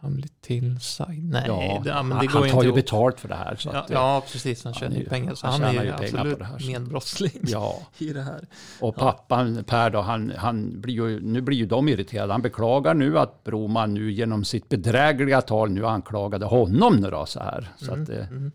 han 0.00 0.14
blir 0.14 0.30
tillsagd. 0.40 1.24
Nej, 1.24 1.44
Ja, 1.46 1.80
det, 1.84 1.90
ja, 1.90 2.02
men 2.02 2.18
det 2.18 2.26
han, 2.26 2.26
går 2.26 2.32
han 2.40 2.46
ju 2.48 2.52
tar 2.52 2.62
ju 2.62 2.72
betalt 2.72 3.20
för 3.20 3.28
det 3.28 3.34
här. 3.34 3.56
Så 3.56 3.70
Ja, 3.72 3.78
att, 3.78 3.90
eh, 3.90 3.94
ja, 3.94 4.22
precis. 4.32 4.64
Han 4.64 4.74
tjänar 4.74 4.96
ju 4.96 5.04
pengar. 5.04 5.34
Så 5.34 5.46
han 5.46 5.62
han, 5.62 5.76
är 5.76 5.84
ju 5.84 5.90
absolut 5.90 6.38
det 6.38 6.44
här, 6.44 6.58
så. 6.58 6.66
medbrottsling 6.66 7.40
ja. 7.42 7.82
i 7.98 8.12
det 8.12 8.22
här. 8.22 8.46
Och 8.80 8.96
pappan 8.96 9.64
Per 9.64 9.90
då, 9.90 10.00
han, 10.00 10.32
han 10.36 10.80
blir 10.80 10.94
ju, 10.94 11.20
nu 11.20 11.40
blir 11.40 11.56
ju 11.56 11.66
de 11.66 11.88
irriterade. 11.88 12.32
Han 12.32 12.42
beklagar 12.42 12.94
nu 12.94 13.18
att 13.18 13.44
Broman 13.44 13.94
nu 13.94 14.12
genom 14.12 14.44
sitt 14.44 14.68
bedrägliga 14.68 15.40
tal 15.40 15.70
nu 15.70 15.86
anklagade 15.86 16.46
honom 16.46 16.96
nu 16.96 17.10
då 17.10 17.26
så 17.26 17.40
här. 17.40 17.68
Så 17.76 17.92
Mm, 17.92 18.02
att, 18.02 18.08
eh, 18.08 18.28
mm. 18.28 18.52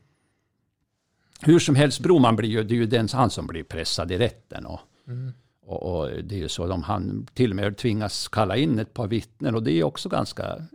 Hur 1.45 1.59
som 1.59 1.75
helst, 1.75 1.99
Broman 1.99 2.35
blir 2.35 2.49
ju, 2.49 2.63
det 2.63 2.73
är 2.73 2.77
ju 2.77 2.85
den 2.85 3.07
han 3.13 3.29
som 3.29 3.47
blir 3.47 3.63
pressad 3.63 4.11
i 4.11 4.17
rätten. 4.17 4.65
Och, 4.65 4.79
Mm. 5.07 5.33
och, 5.65 5.83
och 5.83 6.09
det 6.23 6.35
är 6.35 6.39
ju 6.39 6.49
så, 6.49 6.67
de, 6.67 6.83
han 6.83 7.27
till 7.33 7.49
och 7.49 7.55
med 7.55 7.77
tvingas 7.77 8.27
kalla 8.27 8.57
in 8.57 8.79
ett 8.79 8.93
par 8.93 9.07
vittnen 9.07 9.55
och 9.55 9.63
det 9.63 9.71
är 9.71 9.83
också 9.83 10.09
ganska 10.09 10.67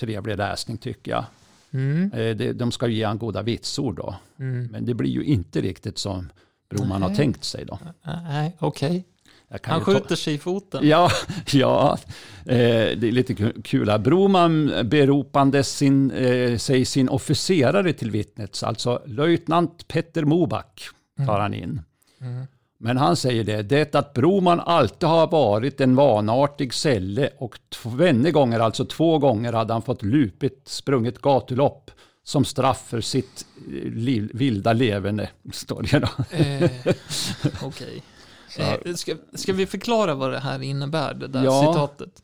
trevlig 0.00 0.36
läsning 0.36 0.78
tycker 0.78 1.10
jag. 1.10 1.24
Mm. 1.70 2.12
Eh, 2.12 2.36
det, 2.36 2.52
de 2.52 2.72
ska 2.72 2.86
ju 2.86 2.94
ge 2.96 3.04
han 3.04 3.18
goda 3.18 3.42
vitsord 3.42 3.96
då. 3.96 4.14
Mm. 4.38 4.66
Men 4.66 4.84
det 4.86 4.94
blir 4.94 5.10
ju 5.10 5.24
inte 5.24 5.60
riktigt 5.60 5.98
som 5.98 6.28
Broman 6.70 7.02
har 7.02 7.08
Nej. 7.08 7.16
tänkt 7.16 7.44
sig 7.44 7.64
då. 7.64 7.78
Nej, 8.04 8.56
okej. 8.58 8.88
Kan 8.88 9.04
Han 9.62 9.80
skjuter 9.80 10.16
sig 10.16 10.34
i 10.34 10.38
foten. 10.38 10.88
Ja, 10.88 11.10
ja 11.52 11.98
eh, 12.46 12.56
det 12.98 13.08
är 13.08 13.12
lite 13.12 13.34
ku- 13.34 13.62
kul. 13.62 13.88
här. 13.90 13.98
Broman 13.98 14.72
beropande 14.84 15.64
sin, 15.64 16.10
eh, 16.10 16.56
sig 16.56 16.84
sin 16.84 17.08
officerare 17.08 17.92
till 17.92 18.10
vittnet, 18.10 18.62
alltså 18.62 19.02
löjtnant 19.06 19.88
Petter 19.88 20.24
Moback 20.24 20.88
tar 21.26 21.40
han 21.40 21.54
in. 21.54 21.80
Mm. 22.20 22.46
Men 22.80 22.96
han 22.96 23.16
säger 23.16 23.44
det, 23.44 23.62
det 23.62 23.94
att 23.94 24.14
Broman 24.14 24.60
alltid 24.60 25.08
har 25.08 25.26
varit 25.30 25.80
en 25.80 25.96
vanartig 25.96 26.74
sälle 26.74 27.30
och 27.38 27.58
tvenne 27.82 28.30
gånger, 28.30 28.60
alltså 28.60 28.84
två 28.84 29.18
gånger, 29.18 29.52
hade 29.52 29.72
han 29.72 29.82
fått 29.82 30.02
lupit 30.02 30.62
sprungit 30.64 31.18
gatulopp 31.18 31.90
som 32.24 32.44
straff 32.44 32.84
för 32.88 33.00
sitt 33.00 33.46
eh, 33.56 33.92
liv, 33.92 34.30
vilda 34.34 34.72
leverne, 34.72 35.28
står 35.52 35.82
det 35.82 35.98
då. 35.98 36.36
Eh, 36.36 36.70
Okej. 37.62 38.02
Eh, 38.58 38.94
ska, 38.94 39.14
ska 39.34 39.52
vi 39.52 39.66
förklara 39.66 40.14
vad 40.14 40.30
det 40.32 40.38
här 40.38 40.62
innebär, 40.62 41.14
det 41.14 41.26
där 41.26 41.44
Ja. 41.44 41.60
citatet? 41.72 42.22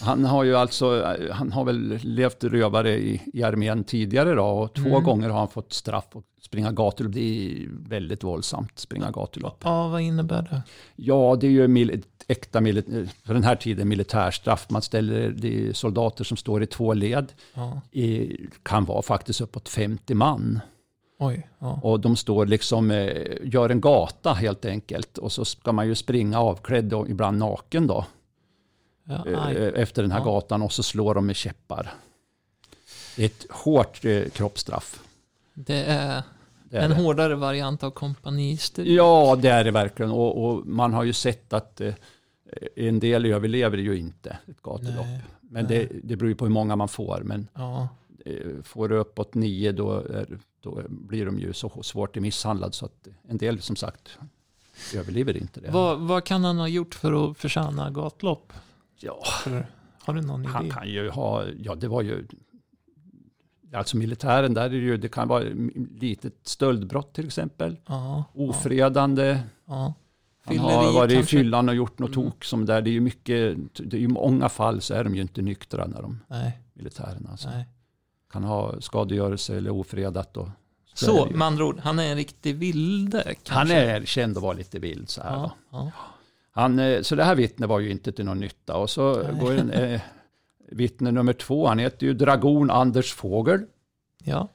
Han 0.00 0.24
har 0.24 0.44
ju 0.44 0.56
alltså, 0.56 1.16
han 1.32 1.52
har 1.52 1.64
väl 1.64 1.98
levt 2.02 2.44
rövare 2.44 2.90
i, 2.98 3.22
i 3.32 3.42
armén 3.42 3.84
tidigare 3.84 4.34
då 4.34 4.44
och 4.44 4.74
två 4.74 4.88
Mm. 4.88 5.04
gånger 5.04 5.28
har 5.28 5.38
han 5.38 5.48
fått 5.48 5.72
straff 5.72 6.04
och 6.12 6.24
springa 6.42 6.72
gatulopp. 6.72 7.12
Det 7.14 7.20
är 7.52 7.68
väldigt 7.88 8.24
våldsamt, 8.24 8.78
springa 8.78 9.10
gatulopp. 9.10 9.60
Ja, 9.64 9.88
vad 9.88 10.00
innebär 10.00 10.42
det? 10.50 10.62
Ja, 10.96 11.36
det 11.40 11.46
är 11.46 11.50
ju 11.50 11.68
mil, 11.68 12.02
äkta, 12.28 12.60
mili- 12.60 13.08
för 13.24 13.34
den 13.34 13.44
här 13.44 13.56
tiden 13.56 13.88
militärstraff. 13.88 14.66
Man 14.70 14.82
ställer, 14.82 15.28
det 15.30 15.68
är 15.68 15.72
soldater 15.72 16.24
som 16.24 16.36
står 16.36 16.62
i 16.62 16.66
två 16.66 16.92
led, 16.94 17.32
Ja. 17.54 17.80
i, 17.92 18.36
kan 18.62 18.84
vara 18.84 19.02
faktiskt 19.02 19.40
uppåt 19.40 19.68
50 19.68 20.14
man. 20.14 20.60
Oj. 21.26 21.48
Ja. 21.58 21.80
Och 21.82 22.00
de 22.00 22.16
står 22.16 22.46
liksom, 22.46 22.90
eh, 22.90 23.26
gör 23.42 23.70
en 23.70 23.80
gata 23.80 24.32
helt 24.32 24.64
enkelt. 24.64 25.18
Och 25.18 25.32
så 25.32 25.44
ska 25.44 25.72
man 25.72 25.86
ju 25.86 25.94
springa 25.94 26.40
avklädd 26.40 26.92
och 26.94 27.08
ibland 27.08 27.38
naken 27.38 27.86
då. 27.86 28.04
Ja, 29.04 29.26
eh, 29.26 29.44
aj. 29.46 29.56
efter 29.76 30.02
den 30.02 30.10
här 30.12 30.18
Ja. 30.18 30.24
gatan 30.24 30.62
och 30.62 30.72
så 30.72 30.82
slår 30.82 31.14
de 31.14 31.26
med 31.26 31.36
käppar. 31.36 31.94
Det 33.16 33.22
är 33.22 33.26
ett 33.26 33.46
hårt 33.50 34.04
eh, 34.04 34.24
kroppsstraff. 34.28 35.02
Det 35.54 35.84
är 35.84 36.22
Det 36.64 36.76
är 36.78 36.82
en 36.84 36.90
det. 36.90 36.96
hårdare 36.96 37.34
variant 37.34 37.82
av 37.82 37.90
kompanister. 37.90 38.84
Ja, 38.84 39.36
det 39.42 39.48
är 39.48 39.64
det 39.64 39.70
verkligen. 39.70 40.12
Och, 40.12 40.44
och 40.44 40.66
man 40.66 40.92
har 40.92 41.04
ju 41.04 41.12
sett 41.12 41.52
att 41.52 41.80
eh, 41.80 41.94
en 42.76 43.00
del 43.00 43.26
överlever 43.26 43.78
ju 43.78 43.98
inte 43.98 44.38
ett 44.50 44.62
gatulopp. 44.62 45.06
Nej. 45.06 45.20
Men 45.40 45.64
nej. 45.64 45.88
det, 45.92 45.98
det 46.04 46.16
beror 46.16 46.28
ju 46.28 46.34
på 46.34 46.44
hur 46.44 46.52
många 46.52 46.76
man 46.76 46.88
får. 46.88 47.20
Men 47.24 47.48
Ja. 47.54 47.88
Eh, 48.24 48.62
får 48.62 48.88
du 48.88 48.96
uppåt 48.96 49.34
nio 49.34 49.72
då, 49.72 49.92
är, 49.98 50.38
då 50.60 50.82
blir 50.88 51.26
de 51.26 51.38
ju 51.38 51.52
så 51.52 51.82
svårt 51.82 52.16
misshandlade 52.16 52.72
så 52.72 52.86
att 52.86 53.08
en 53.28 53.36
del 53.36 53.60
som 53.60 53.76
sagt 53.76 54.18
överlever 54.94 55.36
inte 55.36 55.60
det. 55.60 55.70
Vad, 55.70 56.00
vad 56.00 56.24
kan 56.24 56.44
han 56.44 56.58
ha 56.58 56.68
gjort 56.68 56.94
för 56.94 57.30
att 57.30 57.38
förtjäna 57.38 57.90
gatlopp? 57.90 58.52
Ja, 59.00 59.22
För, 59.44 59.66
har 60.04 60.14
du 60.14 60.20
någon 60.20 60.44
han 60.46 60.64
idé? 60.66 60.74
kan 60.74 60.88
ju 60.88 61.10
ha, 61.10 61.44
ja 61.58 61.74
det 61.74 61.88
var 61.88 62.02
ju, 62.02 62.26
alltså 63.74 63.96
militären 63.96 64.54
där 64.54 64.64
är 64.64 64.68
det 64.70 64.76
ju, 64.76 64.96
det 64.96 65.08
kan 65.08 65.28
vara 65.28 65.44
litet 66.00 66.34
stöldbrott 66.42 67.14
till 67.14 67.26
exempel. 67.26 67.76
Ja, 67.86 68.24
Ofredande, 68.34 69.40
ja. 69.66 69.94
han 70.44 70.58
har 70.58 70.92
varit 70.92 71.12
i 71.12 71.14
kanske? 71.14 71.36
fyllan 71.36 71.68
och 71.68 71.74
gjort 71.74 71.98
något 71.98 72.16
Mm. 72.16 72.30
tok 72.30 72.44
som 72.44 72.66
där. 72.66 72.82
Det 72.82 72.90
är 72.90 72.92
ju 72.92 73.00
mycket, 73.00 73.56
det 73.74 73.96
är 73.96 74.00
ju 74.00 74.08
många 74.08 74.48
fall 74.48 74.80
så 74.80 74.94
är 74.94 75.04
de 75.04 75.14
ju 75.14 75.22
inte 75.22 75.42
nyktra 75.42 75.86
när 75.86 76.02
de, 76.02 76.20
Nej, 76.28 76.58
militären 76.74 77.28
alltså. 77.30 77.48
nej. 77.48 77.66
Kan 78.32 78.44
ha 78.44 78.80
skadegörelse 78.80 79.56
eller 79.56 79.70
ofredat 79.70 80.36
och 80.36 80.48
så 80.94 81.06
Så, 81.06 81.26
med 81.30 81.46
andra 81.46 81.64
ord, 81.64 81.78
han 81.82 81.98
är 81.98 82.10
en 82.10 82.16
riktig 82.16 82.56
vilde 82.56 83.22
kanske? 83.42 83.54
Han 83.54 83.70
är 83.70 84.04
känd 84.04 84.36
att 84.36 84.42
vara 84.42 84.52
lite 84.52 84.78
vild 84.78 85.10
så 85.10 85.22
här. 85.22 85.30
Ja, 85.30 85.52
ja. 85.70 85.90
Han, 86.50 86.78
eh, 86.78 87.02
så 87.02 87.14
det 87.14 87.24
här 87.24 87.34
vittnet 87.34 87.68
var 87.68 87.80
ju 87.80 87.90
inte 87.90 88.12
till 88.12 88.24
någon 88.24 88.40
nytta. 88.40 88.76
Och 88.76 88.90
så 88.90 89.22
Nej. 89.22 89.40
går 89.40 89.52
en, 89.52 89.70
eh, 89.70 90.00
vittne 90.70 91.10
nummer 91.10 91.32
två, 91.32 91.66
han 91.66 91.78
heter 91.78 92.06
ju 92.06 92.14
Dragon 92.14 92.70
Anders 92.70 93.12
Fågel. 93.12 93.64
ja. 94.24 94.48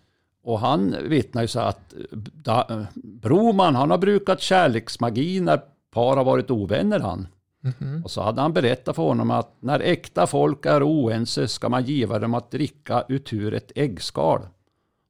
Och 0.43 0.59
han 0.59 0.95
vittnar 1.09 1.41
ju 1.41 1.47
så 1.47 1.59
att 1.59 1.93
eh, 1.93 2.17
da, 2.17 2.67
eh, 2.69 2.83
Broman, 2.95 3.75
han 3.75 3.91
har 3.91 3.97
brukat 3.97 4.41
kärleksmagi 4.41 5.39
när 5.39 5.61
par 5.91 6.17
har 6.17 6.23
varit 6.23 6.51
ovänner 6.51 6.99
han. 6.99 7.27
Mhm. 7.61 8.01
Och 8.03 8.11
så 8.11 8.21
hade 8.21 8.41
han 8.41 8.53
berättat 8.53 8.95
för 8.95 9.03
honom 9.03 9.31
att 9.31 9.55
när 9.59 9.79
äkta 9.79 10.27
folk 10.27 10.65
är 10.65 10.83
oense 10.83 11.47
ska 11.47 11.69
man 11.69 11.83
giva 11.83 12.19
dem 12.19 12.33
att 12.33 12.51
dricka 12.51 13.03
utur 13.09 13.53
ett 13.53 13.71
äggskal. 13.75 14.41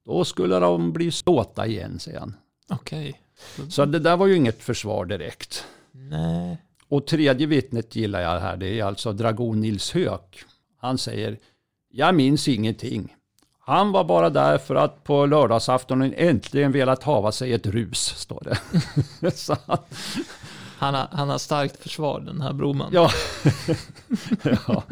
Då 0.06 0.26
skulle 0.26 0.60
de 0.60 0.94
bli 0.94 1.12
ståta 1.12 1.68
igen, 1.68 2.00
säger 2.00 2.20
han. 2.20 2.34
Okej. 2.70 3.22
Så 3.70 3.86
det 3.86 4.00
där 4.00 4.18
var 4.18 4.28
ju 4.28 4.36
inget 4.36 4.64
försvar 4.64 5.06
direkt. 5.06 5.64
Nej. 5.92 6.58
Och 6.88 7.08
tredje 7.08 7.48
vittnet 7.48 7.96
gillar 7.96 8.22
jag 8.22 8.40
här, 8.40 8.58
det 8.58 8.80
är 8.80 8.84
alltså 8.84 9.14
Dragon 9.14 9.62
Nils 9.62 9.92
Höök. 9.92 10.44
Han 10.78 10.98
säger, 10.98 11.38
jag 11.92 12.16
minns 12.16 12.48
ingenting. 12.48 13.14
Han 13.60 13.92
var 13.92 14.04
bara 14.04 14.30
där 14.30 14.58
för 14.58 14.76
att 14.76 15.04
på 15.04 15.26
lördagsaftonen 15.26 16.14
äntligen 16.18 16.72
velat 16.72 17.04
hava 17.04 17.32
sig 17.32 17.54
ett 17.54 17.68
rus, 17.68 18.00
står 18.00 18.42
det. 19.22 19.32
Så, 19.36 19.56
att- 19.66 19.94
Han 20.78 20.94
har, 20.94 21.08
han 21.12 21.30
har 21.30 21.38
starkt 21.38 21.84
försvar, 21.84 22.20
den 22.20 22.42
här 22.42 22.54
Broman. 22.54 22.90
ja. 22.94 23.12
ja. 24.68 24.84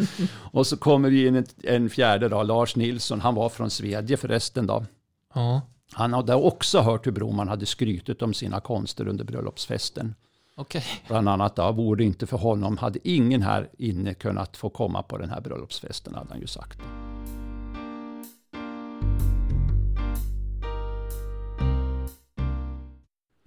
Och 0.51 0.67
så 0.67 0.77
kommer 0.77 1.11
det 1.11 1.25
in 1.27 1.35
en, 1.35 1.45
en 1.63 1.89
fjärde 1.89 2.29
då, 2.29 2.43
Lars 2.43 2.75
Nilsson, 2.75 3.21
han 3.21 3.35
var 3.35 3.49
från 3.49 3.69
Svedje 3.69 4.17
förresten 4.17 4.67
då. 4.67 4.85
Ja, 5.33 5.61
Han 5.93 6.13
hade 6.13 6.35
också 6.35 6.79
hört 6.79 7.07
hur 7.07 7.11
Broman 7.11 7.47
hade 7.47 7.65
skrytit 7.65 8.21
om 8.21 8.33
sina 8.33 8.59
konster 8.59 9.07
under 9.07 9.23
bröllopsfesten. 9.23 10.15
okej. 10.55 10.83
Bland 11.07 11.29
annat 11.29 11.55
då, 11.55 11.71
vore 11.71 11.97
det 11.97 12.03
inte 12.03 12.27
för 12.27 12.37
honom 12.37 12.77
hade 12.77 12.99
ingen 13.03 13.41
här 13.41 13.69
inne 13.77 14.13
kunnat 14.13 14.57
få 14.57 14.69
komma 14.69 15.03
på 15.03 15.17
den 15.17 15.29
här 15.29 15.41
bröllopsfesten, 15.41 16.15
hade 16.15 16.29
han 16.29 16.41
ju 16.41 16.47
sagt. 16.47 16.79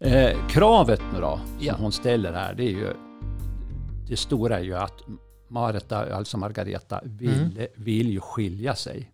Eh, 0.00 0.46
kravet 0.48 1.00
nu 1.12 1.20
då, 1.20 1.36
som 1.36 1.56
Ja. 1.66 1.74
hon 1.78 1.92
ställer 1.92 2.32
här, 2.32 2.54
det 2.54 2.62
är 2.64 2.70
ju 2.70 2.92
det 4.08 4.16
stora 4.16 4.58
är 4.58 4.62
ju 4.62 4.74
att 4.74 5.00
Marta, 5.48 6.14
alltså 6.14 6.38
Margareta, 6.38 7.00
vill, 7.04 7.66
vill 7.76 8.10
ju 8.10 8.20
skilja 8.20 8.74
sig. 8.74 9.12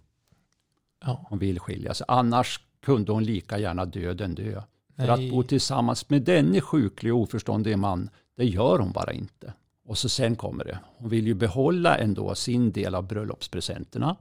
Ja, 1.04 1.24
Hon 1.28 1.38
vill 1.38 1.60
skilja 1.60 1.94
sig. 1.94 2.04
Annars 2.08 2.60
kunde 2.82 3.12
hon 3.12 3.24
lika 3.24 3.58
gärna 3.58 3.84
döden 3.84 4.34
dö. 4.34 4.62
För 4.96 5.06
Nej. 5.06 5.10
att 5.10 5.30
bo 5.34 5.42
tillsammans 5.42 6.10
med 6.10 6.22
denne 6.22 6.60
sjuklig 6.60 7.14
och 7.14 7.20
oförståndige 7.20 7.76
man, 7.76 8.10
det 8.36 8.44
gör 8.44 8.78
hon 8.78 8.92
bara 8.92 9.12
inte. 9.12 9.52
Och 9.84 9.98
så 9.98 10.08
sen 10.08 10.36
kommer 10.36 10.64
det. 10.64 10.78
Hon 10.96 11.08
vill 11.08 11.26
ju 11.26 11.34
behålla 11.34 11.98
ändå 11.98 12.34
sin 12.34 12.72
del 12.72 12.94
av 12.94 13.06
bröllopspresenterna. 13.06 14.16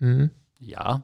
mm. 0.00 0.28
Ja. 0.58 1.00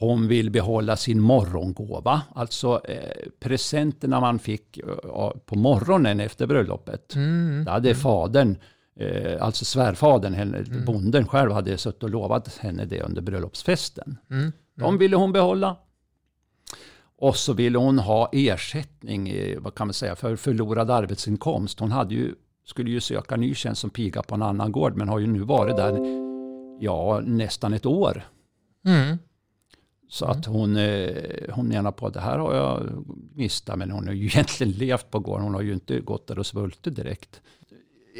Hon 0.00 0.28
vill 0.28 0.50
behålla 0.50 0.96
sin 0.96 1.20
morgongåva, 1.20 2.22
alltså 2.34 2.80
eh, 2.84 3.28
presenterna 3.40 4.20
man 4.20 4.38
fick 4.38 4.78
eh, 4.78 5.30
på 5.46 5.56
morgonen 5.56 6.20
efter 6.20 6.46
bröllopet. 6.46 7.14
Mm. 7.14 7.64
Det 7.64 7.70
hade 7.70 7.94
fadern, 7.94 8.56
eh, 9.00 9.42
alltså 9.42 9.64
svärfadern, 9.64 10.34
henne, 10.34 10.58
Mm. 10.58 10.84
bonden 10.84 11.26
själv, 11.26 11.52
hade 11.52 11.78
suttit 11.78 12.02
och 12.02 12.10
lovat 12.10 12.58
henne 12.58 12.84
det 12.84 13.02
under 13.02 13.22
bröllopsfesten. 13.22 14.16
Mm. 14.30 14.52
De 14.74 14.98
ville 14.98 15.16
hon 15.16 15.32
behålla. 15.32 15.76
Och 17.20 17.36
så 17.36 17.52
ville 17.52 17.78
hon 17.78 17.98
ha 17.98 18.28
ersättning, 18.32 19.28
eh, 19.28 19.58
vad 19.60 19.74
kan 19.74 19.86
man 19.86 19.94
säga, 19.94 20.16
för 20.16 20.36
förlorad 20.36 20.90
arbetsinkomst. 20.90 21.80
Hon 21.80 21.92
hade 21.92 22.14
ju, 22.14 22.34
skulle 22.66 22.90
ju 22.90 23.00
söka 23.00 23.36
ny 23.36 23.54
tjänst 23.54 23.80
som 23.80 23.90
piga 23.90 24.22
på 24.22 24.34
en 24.34 24.42
annan 24.42 24.72
gård, 24.72 24.96
men 24.96 25.08
har 25.08 25.18
ju 25.18 25.26
nu 25.26 25.40
varit 25.40 25.76
där 25.76 25.98
ja, 26.80 27.20
nästan 27.24 27.72
ett 27.74 27.86
år. 27.86 28.22
Mm. 28.86 29.18
Så 30.08 30.24
att 30.26 30.46
hon, 30.46 30.76
eh, 30.76 31.10
hon 31.50 31.68
menar 31.68 31.92
på 31.92 32.06
att 32.06 32.14
det 32.14 32.20
här 32.20 32.38
har 32.38 32.54
jag 32.54 33.04
missat, 33.34 33.78
men 33.78 33.90
hon 33.90 34.06
har 34.06 34.14
ju 34.14 34.26
egentligen 34.26 34.72
levt 34.72 35.10
på 35.10 35.18
gården. 35.18 35.44
Hon 35.44 35.54
har 35.54 35.62
ju 35.62 35.72
inte 35.72 36.00
gått 36.00 36.26
där 36.26 36.38
och 36.38 36.46
svultit 36.46 36.96
direkt. 36.96 37.40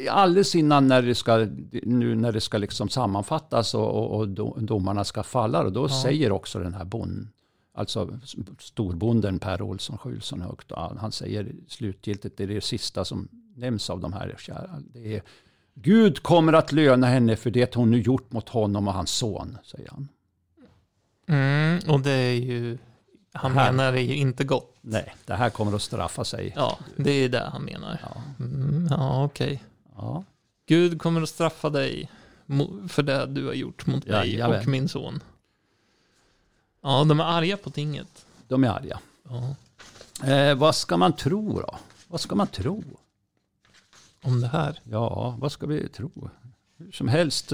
Alldeles 0.09 0.55
innan 0.55 0.87
när 0.87 1.01
det 1.01 1.15
ska, 1.15 1.47
nu 1.83 2.15
när 2.15 2.31
det 2.31 2.41
ska 2.41 2.57
liksom 2.57 2.89
sammanfattas 2.89 3.73
och, 3.75 3.89
och, 3.95 4.17
och 4.19 4.27
do- 4.27 4.59
domarna 4.65 5.03
ska 5.03 5.23
falla, 5.23 5.63
och 5.63 5.71
då 5.71 5.83
Ja. 5.83 6.01
säger 6.03 6.31
också 6.31 6.59
den 6.59 6.73
här 6.73 6.85
bonden, 6.85 7.29
alltså 7.73 8.19
storbonden 8.59 9.39
Per 9.39 9.61
Olsson 9.61 9.97
Skjulsson 9.97 10.41
högt, 10.41 10.71
han 10.97 11.11
säger 11.11 11.51
slutgiltigt, 11.67 12.37
det 12.37 12.43
är 12.43 12.47
det 12.47 12.61
sista 12.63 13.05
som 13.05 13.27
nämns 13.55 13.89
av 13.89 13.99
de 13.99 14.13
här 14.13 14.35
kära, 14.39 14.69
det 14.93 15.15
är 15.15 15.21
Gud 15.73 16.23
kommer 16.23 16.53
att 16.53 16.71
löna 16.71 17.07
henne 17.07 17.35
för 17.35 17.51
det 17.51 17.75
hon 17.75 17.91
nu 17.91 18.01
gjort 18.01 18.31
mot 18.31 18.49
honom 18.49 18.87
och 18.87 18.93
hans 18.93 19.11
son, 19.11 19.57
säger 19.63 19.89
han. 19.91 20.07
Mm. 21.29 21.79
Och 21.87 21.99
det 21.99 22.11
är 22.11 22.33
ju, 22.33 22.77
han 23.33 23.51
Här. 23.51 23.71
menar 23.71 23.91
det 23.91 24.01
är 24.01 24.03
ju 24.03 24.15
inte 24.15 24.43
gott. 24.43 24.75
Nej, 24.81 25.15
det 25.25 25.33
här 25.33 25.49
kommer 25.49 25.75
att 25.75 25.81
straffa 25.81 26.23
sig. 26.25 26.53
Ja, 26.55 26.79
det 26.97 27.11
är 27.11 27.29
det 27.29 27.49
han 27.53 27.61
menar. 27.61 27.99
Ja. 28.03 28.21
Mm. 28.45 28.87
Ja, 28.91 29.23
okej. 29.25 29.63
Ja. 29.95 30.23
Gud 30.65 31.01
kommer 31.01 31.21
att 31.21 31.29
straffa 31.29 31.69
dig 31.69 32.09
för 32.89 33.03
det 33.03 33.25
du 33.25 33.45
har 33.45 33.53
gjort 33.53 33.85
mot 33.85 34.05
mig 34.05 34.31
Jajamän. 34.31 34.59
och 34.59 34.67
min 34.67 34.89
son. 34.89 35.19
Ja, 36.83 37.03
de 37.03 37.19
är 37.19 37.23
arga 37.23 37.57
på 37.57 37.69
tinget. 37.69 38.25
De 38.47 38.63
är 38.63 38.69
arga. 38.69 38.99
Ja. 39.29 39.55
Eh, 40.27 40.55
vad 40.55 40.75
ska 40.75 40.97
man 40.97 41.13
tro 41.13 41.59
då? 41.59 41.75
Vad 42.07 42.21
ska 42.21 42.35
man 42.35 42.47
tro? 42.47 42.83
Om 44.21 44.41
det 44.41 44.47
här. 44.47 44.79
Ja, 44.83 45.35
vad 45.39 45.51
ska 45.51 45.67
vi 45.67 45.87
tro? 45.89 46.29
Hur 46.77 46.91
som 46.91 47.07
helst. 47.07 47.51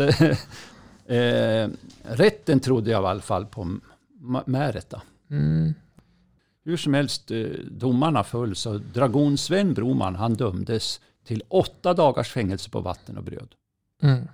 Eh, 1.08 1.70
rätten 2.04 2.60
trodde 2.60 2.91
jag 2.91 3.04
i 3.04 3.06
alla 3.06 3.22
fall 3.22 3.46
på 3.46 3.78
Märeta. 4.46 5.02
Mm. 5.30 5.74
Hur 6.63 6.78
som 6.78 6.94
helst, 6.94 7.32
eh, 7.32 7.46
domarna 7.72 8.24
föll 8.24 8.56
så 8.56 8.78
dragon 8.78 9.38
Sven 9.38 9.74
Broman 9.74 10.15
han 10.15 10.34
dömdes 10.34 11.02
till 11.26 11.44
åtta 11.48 11.94
dagars 11.94 12.30
fängelse 12.32 12.70
på 12.70 12.80
vatten 12.82 13.18
och 13.18 13.24
bröd. 13.24 13.48
Mm. 14.02 14.28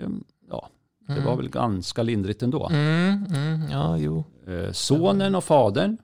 Ehm, 0.00 0.24
Ja, 0.50 0.68
det 1.06 1.12
Mm. 1.12 1.24
var 1.24 1.36
väl 1.36 1.48
ganska 1.48 2.02
lindrigt 2.02 2.42
ändå. 2.42 2.68
Mm, 2.68 3.24
mm, 3.34 3.70
ja, 3.70 3.98
jo. 3.98 4.24
Eh, 4.46 4.72
Sonen 4.72 5.34
och 5.34 5.44
fadern, 5.44 5.96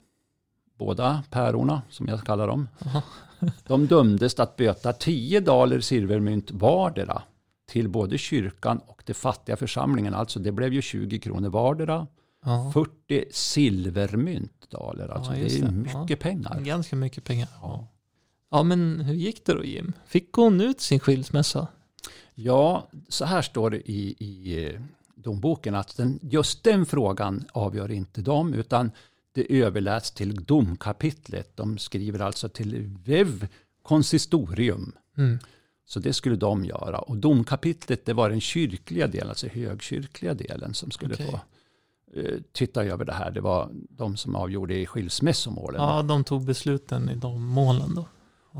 båda 0.77 1.23
pärorna 1.29 1.81
som 1.89 2.07
jag 2.07 2.23
kallar 2.23 2.47
dem, 2.47 2.67
de 3.67 3.87
dömdes 3.87 4.39
att 4.39 4.55
böta 4.55 4.93
10 4.93 5.39
daler 5.39 5.79
silvermynt 5.79 6.51
vardera 6.51 7.21
till 7.67 7.89
både 7.89 8.17
kyrkan 8.17 8.77
och 8.77 9.03
de 9.05 9.13
fattiga 9.13 9.55
församlingen. 9.57 10.13
Alltså 10.13 10.39
det 10.39 10.51
blev 10.51 10.73
ju 10.73 10.81
20 10.81 11.19
kronor 11.19 11.49
vardera. 11.49 12.07
Ja. 12.45 12.71
40 12.73 13.25
silvermynt 13.31 14.69
daler. 14.69 15.07
Alltså 15.07 15.31
Ja, 15.35 15.37
det 15.43 15.57
är 15.57 15.61
det. 15.61 15.71
mycket 15.99 16.19
pengar. 16.19 16.59
Ganska 16.61 16.95
mycket 16.95 17.23
pengar. 17.23 17.49
Ja. 17.61 17.87
Ja, 18.51 18.63
men 18.63 18.99
hur 19.01 19.13
gick 19.15 19.45
det 19.45 19.53
då 19.53 19.63
Jim? 19.65 19.93
Fick 20.05 20.33
hon 20.33 20.61
ut 20.61 20.81
sin 20.81 20.99
skilsmässa? 20.99 21.67
ja, 22.39 22.87
så 23.09 23.25
här 23.25 23.41
står 23.41 23.69
det 23.69 23.91
i, 23.91 24.15
i 24.19 24.65
eh, 24.65 24.81
domboken 25.15 25.75
att 25.75 25.97
den, 25.97 26.19
just 26.21 26.63
den 26.63 26.85
frågan 26.85 27.45
avgör 27.53 27.91
inte 27.91 28.21
de 28.21 28.53
utan 28.53 28.91
det 29.31 29.59
överläts 29.61 30.11
till 30.11 30.35
domkapitlet. 30.45 31.57
De 31.57 31.77
skriver 31.77 32.19
alltså 32.19 32.49
till 32.49 32.97
VEV 33.05 33.47
konsistorium. 33.83 34.91
Mm. 35.17 35.39
Så 35.89 35.99
det 35.99 36.13
skulle 36.13 36.35
de 36.35 36.65
göra. 36.65 36.99
Och 36.99 37.17
domkapitlet 37.17 38.05
det 38.05 38.13
var 38.13 38.29
den 38.29 38.41
kyrkliga 38.41 39.07
delen, 39.07 39.29
alltså 39.29 39.47
högkyrkliga 39.47 40.33
delen 40.33 40.73
som 40.73 40.91
skulle 40.91 41.13
Okej. 41.13 41.25
få 41.31 41.39
eh, 42.19 42.39
titta 42.51 42.83
över 42.83 43.05
det 43.05 43.13
här. 43.13 43.31
Det 43.31 43.41
var 43.41 43.69
de 43.89 44.17
som 44.17 44.35
avgjorde 44.35 44.75
i 44.79 44.85
skilsmässomålen. 44.85 45.81
Ja, 45.81 46.01
de 46.03 46.23
tog 46.23 46.45
besluten 46.45 47.09
i 47.09 47.15
de 47.15 47.45
målen 47.45 47.95
då. 47.95 48.05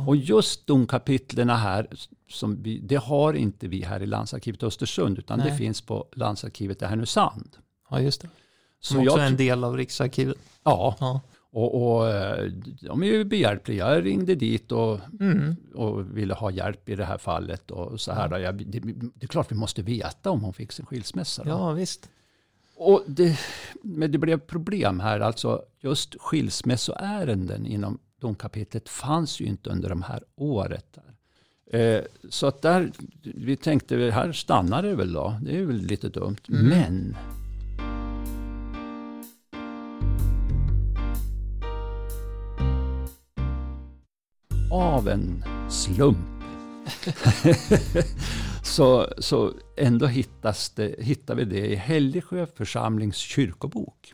Och 0.07 0.15
just 0.15 0.67
domkapitlerna 0.67 1.55
här, 1.55 1.87
som 2.29 2.63
vi, 2.63 2.79
det 2.79 2.95
har 2.95 3.33
inte 3.33 3.67
vi 3.67 3.81
här 3.81 4.03
i 4.03 4.05
landsarkivet 4.05 4.63
Östersund, 4.63 5.19
utan 5.19 5.39
det 5.39 5.45
Nej. 5.45 5.57
finns 5.57 5.81
på 5.81 6.07
landsarkivet 6.15 6.81
i 6.81 6.85
Härnösand. 6.85 7.57
Ja, 7.89 8.01
just 8.01 8.21
det. 8.21 8.29
Som 8.79 8.97
också 8.97 9.05
jag, 9.05 9.19
är 9.19 9.27
en 9.27 9.37
del 9.37 9.63
av 9.63 9.77
Riksarkivet. 9.77 10.37
ja, 10.63 10.95
Ja. 10.99 11.21
Och, 11.51 11.95
och 11.97 12.10
eh, 12.10 12.51
de 12.81 13.03
är 13.03 13.07
ju 13.07 13.23
behjälpliga. 13.23 13.93
Jag 13.95 14.05
ringde 14.05 14.36
dit 14.36 14.71
och, 14.71 14.99
Mm. 15.19 15.55
och 15.75 16.17
ville 16.17 16.33
ha 16.33 16.51
hjälp 16.51 16.89
i 16.89 16.95
det 16.95 17.05
här 17.05 17.17
fallet. 17.17 17.71
Och 17.71 18.01
så 18.01 18.12
här, 18.12 18.27
då. 18.27 18.38
Jag, 18.39 18.55
det, 18.65 18.79
det 18.79 19.23
är 19.23 19.27
klart 19.27 19.51
vi 19.51 19.55
måste 19.55 19.81
veta 19.81 20.29
om 20.31 20.41
hon 20.41 20.53
fick 20.53 20.71
sin 20.71 20.86
skilsmässa. 20.86 21.43
då. 21.43 21.49
ja, 21.49 21.71
visst. 21.71 22.10
Och 22.75 23.03
det, 23.07 23.39
men 23.83 24.12
det 24.12 24.17
blev 24.17 24.39
problem 24.39 24.99
här, 24.99 25.19
alltså 25.19 25.62
just 25.79 26.15
skilsmässoärenden 26.19 27.65
inom 27.65 27.99
domkapitlet 28.21 28.89
fanns 28.89 29.39
ju 29.41 29.45
inte 29.45 29.69
under 29.69 29.89
de 29.89 30.01
här 30.01 30.23
året. 30.36 30.97
Eh, 31.71 32.01
så 32.29 32.47
att 32.47 32.62
där, 32.62 32.91
vi 33.23 33.55
tänkte, 33.57 33.95
här 33.97 34.31
stannar 34.31 34.83
det 34.83 34.95
väl 34.95 35.13
då. 35.13 35.39
Det 35.43 35.57
är 35.57 35.65
väl 35.65 35.81
lite 35.81 36.10
dumt. 36.10 36.36
Mm. 36.49 36.65
Men 36.65 37.15
av 44.83 45.07
en 45.07 45.43
slump 45.69 46.17
så, 48.63 49.07
så 49.17 49.51
ändå 49.77 50.05
hittas 50.05 50.69
det, 50.69 50.95
hittar 50.99 51.35
vi 51.35 51.45
det 51.45 51.67
i 51.71 51.75
Hällesjö 51.75 52.45
församlings 52.45 53.15
kyrkobok. 53.15 54.13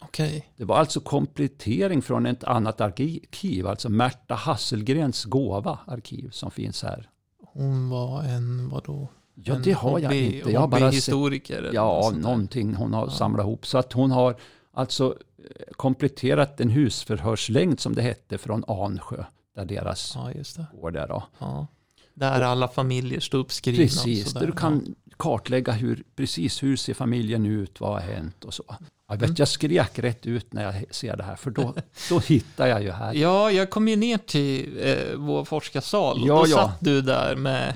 Okej. 0.00 0.48
Det 0.56 0.64
var 0.64 0.76
alltså 0.76 1.00
komplettering 1.00 2.02
från 2.02 2.26
ett 2.26 2.44
annat 2.44 2.80
arkiv, 2.80 3.66
alltså 3.66 3.88
Märta 3.88 4.34
Hasselgrens 4.34 5.24
gåva 5.24 5.78
arkiv 5.86 6.30
som 6.30 6.50
finns 6.50 6.82
här. 6.82 7.10
Hon 7.46 7.88
var 7.90 8.22
en, 8.22 8.68
vadå? 8.68 9.08
Ja, 9.34 9.54
en 9.54 9.62
det 9.62 9.72
har 9.72 9.98
jag 9.98 10.10
hobby- 10.10 10.36
inte. 10.36 10.50
Jag 10.52 10.60
har 10.60 10.68
bara 10.68 10.92
sett, 10.92 11.08
eller 11.50 11.62
något 11.62 11.74
ja, 11.74 12.12
någonting 12.16 12.74
hon 12.74 12.92
har 12.92 13.06
Ja. 13.06 13.10
samlat 13.10 13.44
ihop. 13.44 13.66
Så 13.66 13.78
att 13.78 13.92
hon 13.92 14.10
har 14.10 14.36
alltså 14.72 15.16
eh, 15.38 15.72
kompletterat 15.76 16.60
en 16.60 16.70
husförhörslängd 16.70 17.80
som 17.80 17.94
det 17.94 18.02
hette 18.02 18.38
från 18.38 18.64
Ansjö, 18.68 19.24
där 19.56 19.64
deras 19.64 20.12
Ja, 20.14 20.32
just 20.32 20.56
det. 20.56 20.66
gård 20.80 20.96
är. 20.96 21.08
Då. 21.08 21.22
Ja. 21.38 21.66
Där 22.14 22.40
alla 22.40 22.68
familjer 22.68 23.20
står 23.20 23.38
uppskrivna. 23.38 23.84
och 23.84 23.88
Precis, 23.90 24.32
där 24.32 24.46
du 24.46 24.52
kan 24.52 24.94
kartlägga 25.16 25.72
hur, 25.72 26.02
precis 26.16 26.62
hur 26.62 26.76
ser 26.76 26.94
familjen 26.94 27.46
ut, 27.46 27.80
vad 27.80 27.90
har 27.92 28.00
hänt 28.00 28.44
och 28.44 28.54
så. 28.54 28.64
Jag, 29.08 29.16
vet, 29.16 29.24
Mm. 29.24 29.34
jag 29.38 29.48
skrek 29.48 29.98
rätt 29.98 30.26
ut 30.26 30.52
när 30.52 30.62
jag 30.62 30.84
ser 30.94 31.16
det 31.16 31.22
här, 31.24 31.36
för 31.36 31.50
då, 31.50 31.74
då 32.10 32.18
hittar 32.18 32.66
jag 32.66 32.82
ju 32.82 32.90
här. 32.90 33.14
Ja, 33.14 33.50
jag 33.50 33.70
kom 33.70 33.88
ju 33.88 33.96
ner 33.96 34.18
till 34.18 34.78
eh, 34.82 35.16
vår 35.16 35.44
forskarsal 35.44 36.22
och 36.22 36.28
Ja, 36.28 36.34
då 36.34 36.46
ja. 36.48 36.56
satt 36.56 36.76
du 36.80 37.00
där 37.02 37.36
med, 37.36 37.74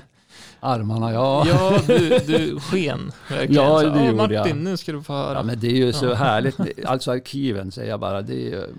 Armarna, 0.59 1.13
ja. 1.13 1.45
ja, 1.47 1.79
du, 1.87 2.09
du 2.19 2.59
sken 2.59 3.11
verkligen. 3.29 3.53
Ja, 3.63 3.79
Så, 3.81 3.89
det 3.89 4.05
gjorde 4.05 4.17
Martin, 4.17 4.35
jag. 4.35 4.57
nu 4.57 4.77
ska 4.77 4.91
du 4.91 5.03
få 5.03 5.13
höra. 5.13 5.33
Ja, 5.37 5.43
men 5.43 5.59
det 5.59 5.67
är 5.67 5.75
ju 5.75 5.93
så 5.93 6.13
härligt. 6.13 6.55
Alltså 6.85 7.11
arkiven 7.11 7.71
säger 7.71 7.89
jag 7.89 7.99
bara. 7.99 8.21
Det 8.21 8.33
är, 8.33 8.49
ju- 8.49 8.73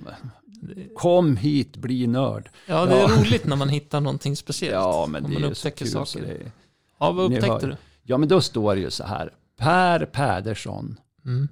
kom 0.97 1.37
hit, 1.37 1.77
bli 1.77 2.07
nörd. 2.07 2.51
ja, 2.67 2.87
det 2.87 2.95
är 2.95 3.01
ja. 3.01 3.09
roligt 3.09 3.45
när 3.47 3.57
man 3.57 3.69
hittar 3.69 4.01
någonting 4.01 4.37
speciellt. 4.37 4.73
Ja, 4.75 5.07
men 5.09 5.23
det 5.23 5.29
man 5.29 5.45
är 5.45 5.49
ju 5.49 5.55
så 5.55 5.69
upptäcker 5.69 5.85
kul. 5.85 5.89
Så 5.93 6.05
saker. 6.07 6.27
det, 6.27 6.53
Ja, 6.99 7.13
vad 7.13 7.25
upptäckte 7.33 7.67
du? 7.67 7.77
ja, 8.03 8.19
men 8.19 8.29
då 8.29 8.41
står 8.41 8.75
det 8.75 8.81
ju 8.81 8.91
så 8.91 9.05
här. 9.05 9.35
Per 9.57 10.05
Pädersson, 10.07 11.01
Mm. 11.25 11.49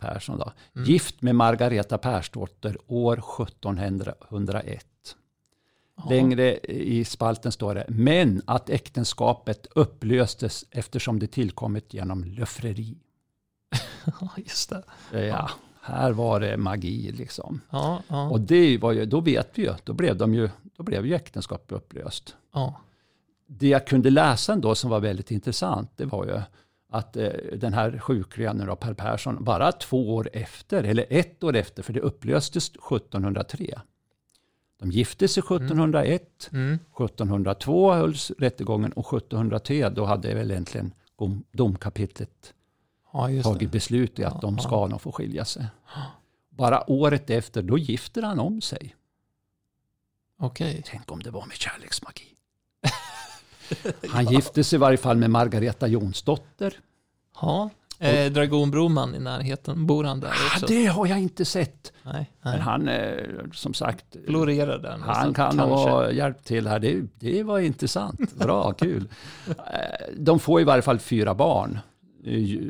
Persson 0.00 0.38
då, 0.38 0.52
Mm. 0.76 0.88
gift 0.88 1.22
med 1.22 1.34
Margareta 1.34 1.98
Persdotter 1.98 2.76
år 2.86 3.16
1701. 3.20 4.86
Ja. 5.96 6.10
Längre 6.10 6.58
i 6.68 7.04
spalten 7.04 7.52
står 7.52 7.74
det, 7.74 7.84
men 7.88 8.42
att 8.46 8.70
äktenskapet 8.70 9.66
upplöstes 9.74 10.64
eftersom 10.70 11.18
det 11.18 11.26
tillkommit 11.26 11.94
genom 11.94 12.24
löffreri. 12.24 12.96
Ja, 14.20 14.28
just 14.36 14.70
det. 15.10 15.26
Ja, 15.26 15.50
här 15.82 16.12
var 16.12 16.40
det 16.40 16.56
magi 16.56 17.12
liksom. 17.12 17.60
Ja, 17.70 18.02
ja, 18.08 18.28
Och 18.30 18.40
det 18.40 18.78
var 18.78 18.92
ju, 18.92 19.04
då 19.06 19.20
vet 19.20 19.50
vi 19.58 19.62
ju, 19.62 19.72
då 19.84 19.92
blev, 19.92 20.16
de 20.16 20.34
ju, 20.34 20.48
då 20.76 20.82
blev 20.82 21.06
ju 21.06 21.14
äktenskapet 21.14 21.72
upplöst. 21.72 22.36
ja. 22.54 22.80
Det 23.46 23.68
jag 23.68 23.86
kunde 23.86 24.10
läsa 24.10 24.52
ändå 24.52 24.74
som 24.74 24.90
var 24.90 25.00
väldigt 25.00 25.30
intressant, 25.30 25.90
det 25.96 26.04
var 26.04 26.26
ju 26.26 26.40
att 26.90 27.16
eh, 27.16 27.28
den 27.56 27.72
här 27.74 27.98
sjukliga 27.98 28.52
nu 28.52 28.64
då, 28.66 28.76
Per 28.76 28.94
Persson, 28.94 29.44
bara 29.44 29.72
två 29.72 30.14
år 30.14 30.28
efter, 30.32 30.82
eller 30.84 31.06
ett 31.10 31.44
år 31.44 31.56
efter, 31.56 31.82
för 31.82 31.92
det 31.92 32.00
upplöstes 32.00 32.68
1703. 32.68 33.80
De 34.80 34.90
gifte 34.90 35.28
sig 35.28 35.40
1701, 35.40 36.48
Mm. 36.52 36.74
1702 36.74 37.92
hölls 37.92 38.30
rättegången 38.38 38.92
och 38.92 39.06
1703 39.14 39.88
då 39.88 40.04
hade 40.04 40.34
väl 40.34 40.50
egentligen 40.50 40.92
dom- 41.18 41.44
domkapitlet 41.52 42.54
Ja, 43.12 43.42
tagit 43.42 43.58
det. 43.58 43.66
beslut 43.66 44.18
i 44.18 44.24
att 44.24 44.32
Ja, 44.34 44.38
de 44.40 44.54
ja. 44.56 44.62
ska 44.62 44.86
nog 44.86 45.00
få 45.00 45.12
skilja 45.12 45.44
sig. 45.44 45.66
Bara 46.50 46.90
året 46.90 47.30
efter, 47.30 47.62
då 47.62 47.78
gifter 47.78 48.22
han 48.22 48.40
om 48.40 48.60
sig. 48.60 48.94
Okej. 50.38 50.82
Tänk 50.86 51.12
om 51.12 51.22
det 51.22 51.30
var 51.30 51.46
med 51.46 51.56
kärleksmagi. 51.56 52.24
Han 54.08 54.26
gifte 54.26 54.64
sig 54.64 54.76
i 54.76 54.80
varje 54.80 54.96
fall 54.98 55.16
med 55.16 55.30
Margareta 55.30 55.86
Jonsdotter. 55.86 56.78
Ja. 57.40 57.70
Eh, 57.98 58.32
Dragon 58.32 58.70
Broman 58.70 59.14
i 59.14 59.18
närheten, 59.18 59.86
bor 59.86 60.04
han 60.04 60.20
där 60.20 60.28
Ah, 60.28 60.54
också? 60.54 60.66
det 60.66 60.86
har 60.86 61.06
jag 61.06 61.18
inte 61.20 61.44
sett. 61.44 61.92
Nej, 62.02 62.30
Men 62.42 62.52
nej. 62.52 62.60
han, 62.60 62.88
eh, 62.88 63.24
som 63.52 63.74
sagt, 63.74 64.16
Florerar 64.26 64.78
där 64.78 64.98
han 64.98 65.34
kan 65.34 65.34
kanske. 65.34 65.64
ha 65.90 66.10
hjälpt 66.10 66.44
till 66.46 66.66
här. 66.66 66.78
Det, 66.78 67.02
det 67.18 67.42
var 67.42 67.58
intressant. 67.58 68.34
Bra, 68.34 68.72
kul. 68.72 69.08
Eh, 69.46 70.14
De 70.16 70.38
får 70.40 70.60
i 70.60 70.64
varje 70.64 70.82
fall 70.82 70.98
fyra 70.98 71.34
barn. 71.34 71.78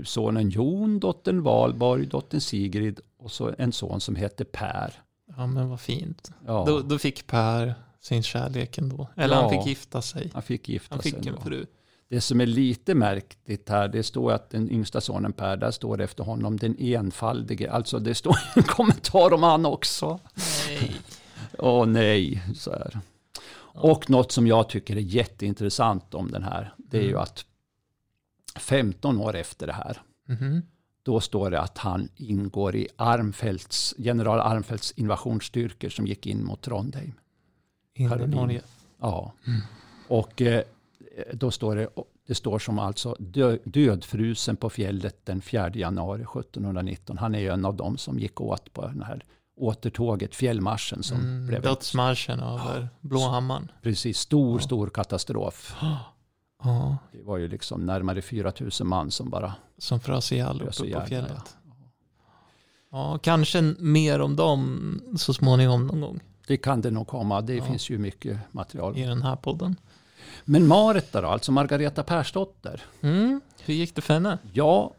Sonen 0.04 0.50
Jon, 0.50 0.98
dottern 1.00 1.42
Valborg, 1.42 2.06
dottern 2.06 2.40
Sigrid 2.40 3.00
och 3.18 3.32
så 3.32 3.54
en 3.58 3.72
son 3.72 4.00
som 4.00 4.16
heter 4.16 4.44
Per. 4.44 4.92
Ja, 5.36 5.46
men 5.46 5.68
vad 5.68 5.80
fint. 5.80 6.30
Ja, 6.46 6.64
Då, 6.66 6.80
då 6.80 6.98
fick 6.98 7.26
Per 7.26 7.74
sin 8.00 8.22
kärlek 8.22 8.78
ändå. 8.78 9.08
Eller 9.16 9.34
Ja. 9.36 9.40
han 9.40 9.50
fick 9.50 9.66
gifta 9.66 10.02
sig. 10.02 10.30
han 10.34 10.42
fick 10.42 10.68
gifta 10.68 10.94
Han 10.94 11.02
sig. 11.02 11.12
fick 11.12 11.26
en 11.26 11.40
fru. 11.40 11.66
Det 12.08 12.20
som 12.20 12.40
är 12.40 12.46
lite 12.46 12.94
märkligt 12.94 13.68
här, 13.68 13.88
det 13.88 14.02
står 14.02 14.32
att 14.32 14.50
den 14.50 14.70
yngsta 14.70 15.00
sonen 15.00 15.32
Per, 15.32 15.56
där 15.56 15.70
står 15.70 15.96
det 15.96 16.04
efter 16.04 16.24
honom 16.24 16.56
den 16.56 16.76
enfaldige. 16.78 17.70
Alltså 17.70 17.98
det 17.98 18.14
står 18.14 18.36
en 18.56 18.62
kommentar 18.62 19.32
om 19.32 19.42
han 19.42 19.66
också. 19.66 20.20
Nej. 20.68 20.92
Åh 21.58 21.86
nej, 21.86 22.42
så 22.56 22.70
här. 22.70 23.00
Och 23.74 24.10
något 24.10 24.32
som 24.32 24.46
jag 24.46 24.68
tycker 24.68 24.96
är 24.96 25.00
jätteintressant 25.00 26.14
om 26.14 26.30
den 26.30 26.42
här, 26.42 26.74
det 26.76 26.96
är 26.98 27.02
ju 27.02 27.08
Mm. 27.08 27.22
att 27.22 27.44
15 28.56 29.20
år 29.20 29.36
efter 29.36 29.66
det 29.66 29.72
här, 29.72 30.02
Mhm. 30.28 30.62
då 31.02 31.20
står 31.20 31.50
det 31.50 31.60
att 31.60 31.78
han 31.78 32.08
ingår 32.16 32.76
i 32.76 32.88
Armfeldts, 32.96 33.94
general 33.98 34.40
Armfeldts 34.40 34.92
invasionsstyrkor 34.96 35.88
som 35.88 36.06
gick 36.06 36.26
in 36.26 36.44
mot 36.44 36.62
Trondheim. 36.62 37.12
In. 37.94 38.08
Norge. 38.08 38.62
Ja. 39.00 39.32
Och 40.08 40.42
eh, 40.42 40.62
då 41.32 41.50
står 41.50 41.76
det, 41.76 41.88
det 42.26 42.34
står 42.34 42.58
som 42.58 42.78
alltså 42.78 43.16
dö, 43.18 43.58
dödfrusen 43.64 44.56
på 44.56 44.70
fjället 44.70 45.26
den 45.26 45.40
4 45.40 45.70
januari 45.74 46.22
1719. 46.22 47.18
Han 47.18 47.34
är 47.34 47.38
ju 47.38 47.48
en 47.48 47.64
av 47.64 47.76
dem 47.76 47.96
som 47.98 48.18
gick 48.18 48.40
åt 48.40 48.72
på 48.72 48.82
den 48.86 49.02
här 49.02 49.24
återtåget, 49.56 50.34
fjällmarschen 50.34 51.02
som 51.02 51.20
Mm, 51.20 51.46
blev 51.46 51.56
en 51.58 51.62
dödsmarschen 51.70 52.40
över 52.40 52.88
Blåhammaren. 53.00 53.70
precis 53.82 54.18
stor, 54.18 54.60
Ja. 54.60 54.64
stor 54.64 54.86
katastrof. 54.88 55.76
Ja, 56.64 56.96
Det 57.12 57.22
var 57.22 57.37
ju 57.38 57.48
liksom 57.48 57.87
närmare 57.87 58.22
4 58.22 58.53
000 58.61 58.70
man 58.88 59.11
som 59.11 59.31
bara 59.31 59.55
som 59.79 60.01
frös 60.01 60.33
ihjäl 60.33 60.62
uppe 60.62 60.92
på 60.92 61.07
fjället. 61.07 61.57
Ja, 62.90 63.18
kanske 63.22 63.62
mer 63.79 64.20
om 64.20 64.37
dem 64.37 65.01
så 65.16 65.35
småningom 65.35 65.87
någon 65.87 66.01
gång 66.01 66.20
Det 66.46 66.57
kan 66.57 66.81
det 66.81 66.90
nog 66.90 67.07
komma. 67.07 67.40
Det 67.40 67.55
Ja. 67.55 67.64
finns 67.64 67.90
ju 67.90 67.98
mycket 67.98 68.38
material. 68.51 68.98
i 68.98 69.03
den 69.03 69.22
här 69.22 69.37
podden. 69.37 69.77
Men 70.44 70.66
Marit 70.66 71.12
då, 71.12 71.18
alltså 71.27 71.53
Margareta 71.53 72.03
Persdotter. 72.03 72.83
Mm, 73.01 73.40
hur 73.64 73.75
gick 73.75 73.94
det 73.94 74.01
för 74.03 74.14
henne? 74.14 74.38
Ja, 74.53 74.92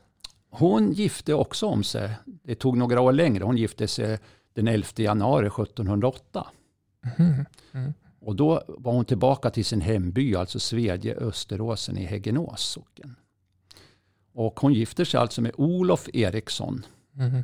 hon 0.49 0.91
gifte 0.93 1.33
också 1.33 1.67
om 1.67 1.83
sig. 1.83 2.09
Det 2.25 2.55
tog 2.55 2.77
några 2.77 3.01
år 3.01 3.11
längre. 3.11 3.43
Hon 3.43 3.57
gifte 3.57 3.87
sig 3.87 4.19
den 4.53 4.67
11 4.67 4.87
januari 4.95 5.47
1708. 5.49 6.47
Mhm. 7.17 7.45
Mm. 7.73 7.93
Och 8.25 8.35
då 8.35 8.63
var 8.67 8.93
hon 8.93 9.05
tillbaka 9.05 9.49
till 9.49 9.65
sin 9.65 9.81
hemby, 9.81 10.35
alltså 10.35 10.59
Svedje 10.59 11.15
Österåsen 11.15 11.97
i 11.97 12.05
Häggenås 12.05 12.61
socken. 12.61 13.15
Och 14.33 14.59
hon 14.59 14.73
gifter 14.73 15.05
sig 15.05 15.19
alltså 15.19 15.41
med 15.41 15.51
Olof 15.57 16.09
Eriksson. 16.13 16.85
Mhm. 17.11 17.43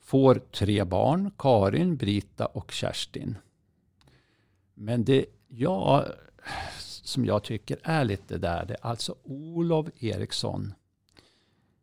Får 0.00 0.34
tre 0.34 0.84
barn, 0.84 1.30
Karin, 1.38 1.96
Brita 1.96 2.46
och 2.46 2.70
Kerstin. 2.72 3.36
Men 4.74 5.04
det 5.04 5.24
jag, 5.48 6.04
som 6.80 7.24
jag 7.24 7.44
tycker 7.44 7.78
är 7.82 8.04
lite 8.04 8.38
där, 8.38 8.64
det 8.64 8.74
är 8.74 8.86
alltså 8.86 9.14
Olof 9.22 9.86
Eriksson. 9.98 10.74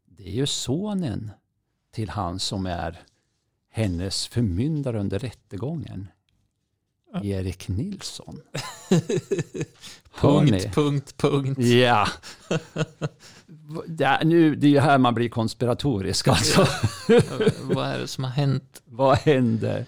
Det 0.06 0.28
är 0.28 0.34
ju 0.34 0.46
sonen 0.46 1.32
till 1.92 2.10
han 2.10 2.40
som 2.40 2.66
är 2.66 3.04
hennes 3.70 4.28
förmyndare 4.28 5.00
under 5.00 5.20
rättegången. 5.20 6.08
Ja. 7.16 7.24
Erik 7.40 7.68
Nilsson. 7.68 8.42
Punkt, 10.22 10.68
punkt, 10.76 11.14
punkt. 11.18 11.60
Ja. 11.60 12.08
Är, 14.00 14.26
nu, 14.26 14.56
det 14.56 14.68
är 14.68 14.72
ju 14.72 14.80
här 14.80 14.98
man 14.98 15.14
blir 15.14 15.30
konspiratorisk 15.30 16.28
alltså. 16.28 16.68
Vad 17.62 17.86
är 17.88 18.00
det 18.00 18.08
som 18.08 18.24
har 18.24 18.32
hänt? 18.32 18.82
Vad 18.86 19.18
hände? 19.18 19.86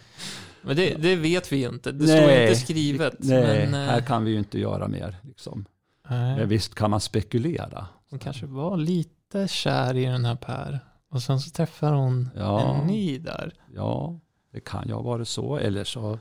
Men 0.61 0.75
det, 0.75 0.93
det 0.95 1.15
vet 1.15 1.51
vi 1.51 1.63
inte. 1.63 1.91
Det 1.91 2.05
Nej. 2.05 2.17
står 2.21 2.31
inte 2.41 2.55
skrivet. 2.55 3.13
Nej, 3.19 3.67
men, 3.71 3.81
eh, 3.81 3.89
här 3.89 4.01
kan 4.01 4.23
vi 4.25 4.31
ju 4.31 4.37
inte 4.39 4.59
göra 4.59 4.87
mer. 4.87 5.15
Liksom. 5.23 5.65
nej, 6.09 6.37
Men 6.37 6.49
visst 6.49 6.75
kan 6.75 6.91
man 6.91 7.01
spekulera. 7.01 7.87
hon 8.09 8.19
kanske 8.19 8.45
var 8.45 8.77
lite 8.77 9.47
kär 9.47 9.95
i 9.97 10.05
den 10.05 10.25
här 10.25 10.35
Per. 10.35 10.79
Och 11.11 11.21
sen 11.23 11.39
så 11.39 11.49
träffar 11.49 11.91
hon 11.93 12.29
Ja. 12.35 12.75
en 12.75 12.87
ny 12.87 13.17
där. 13.19 13.53
Ja, 13.75 14.19
det 14.53 14.59
kan 14.59 14.87
ju 14.87 14.93
ha 14.93 15.01
varit 15.01 15.27
så. 15.27 15.57
Eller 15.57 15.83
så 15.83 16.19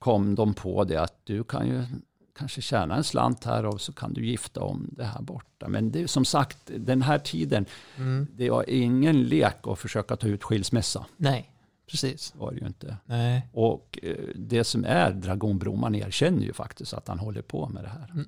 kom 0.00 0.34
de 0.34 0.54
på 0.54 0.84
det 0.84 0.96
att 0.96 1.20
du 1.24 1.44
kan 1.44 1.66
ju 1.68 1.84
kanske 2.38 2.60
tjäna 2.62 2.96
en 2.96 3.04
slant 3.04 3.44
här 3.44 3.66
och 3.66 3.80
så 3.80 3.92
kan 3.92 4.12
du 4.14 4.26
gifta 4.26 4.60
om 4.60 4.88
det 4.92 5.04
här 5.04 5.22
borta. 5.22 5.68
Men 5.68 5.90
det 5.92 6.02
är 6.02 6.06
som 6.06 6.24
sagt, 6.24 6.58
den 6.76 7.02
här 7.02 7.18
tiden, 7.18 7.66
Mm. 7.96 8.26
det 8.36 8.50
var 8.50 8.64
ingen 8.70 9.22
lek 9.22 9.56
att 9.62 9.78
försöka 9.78 10.16
ta 10.16 10.26
ut 10.26 10.42
skilsmässa. 10.44 11.06
Nej, 11.16 11.50
precis. 11.90 12.34
Var 12.36 12.52
det 12.52 12.58
ju 12.60 12.66
inte. 12.66 12.96
Nej. 13.04 13.48
Och 13.52 13.98
eh, 14.02 14.16
det 14.34 14.64
som 14.64 14.84
är 14.84 15.10
Dragonbroman 15.12 15.94
erkänner 15.94 16.42
ju 16.42 16.52
faktiskt 16.52 16.94
att 16.94 17.08
han 17.08 17.18
håller 17.18 17.42
på 17.42 17.68
med 17.68 17.84
det 17.84 17.88
här. 17.88 18.24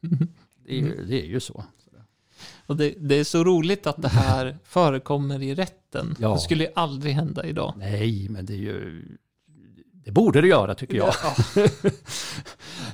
Det 0.68 0.72
är 0.72 0.80
ju, 0.80 1.04
det 1.04 1.22
är 1.22 1.26
ju 1.26 1.40
så. 1.40 1.64
Och 2.66 2.76
det, 2.76 2.94
det 2.98 3.14
är 3.14 3.24
så 3.24 3.44
roligt 3.44 3.86
att 3.86 4.02
det 4.02 4.08
här 4.08 4.58
förekommer 4.64 5.42
i 5.42 5.54
rätten. 5.54 6.16
Ja. 6.18 6.32
Det 6.34 6.38
skulle 6.40 6.64
ju 6.64 6.70
aldrig 6.74 7.14
hända 7.14 7.44
idag. 7.46 7.74
Nej, 7.76 8.28
men 8.28 8.46
det 8.46 8.52
är 8.52 8.58
ju... 8.58 9.04
Det 10.06 10.12
borde 10.12 10.40
det 10.40 10.46
göra 10.48 10.74
tycker 10.74 10.96
jag. 10.96 11.14
Ja. 11.22 11.34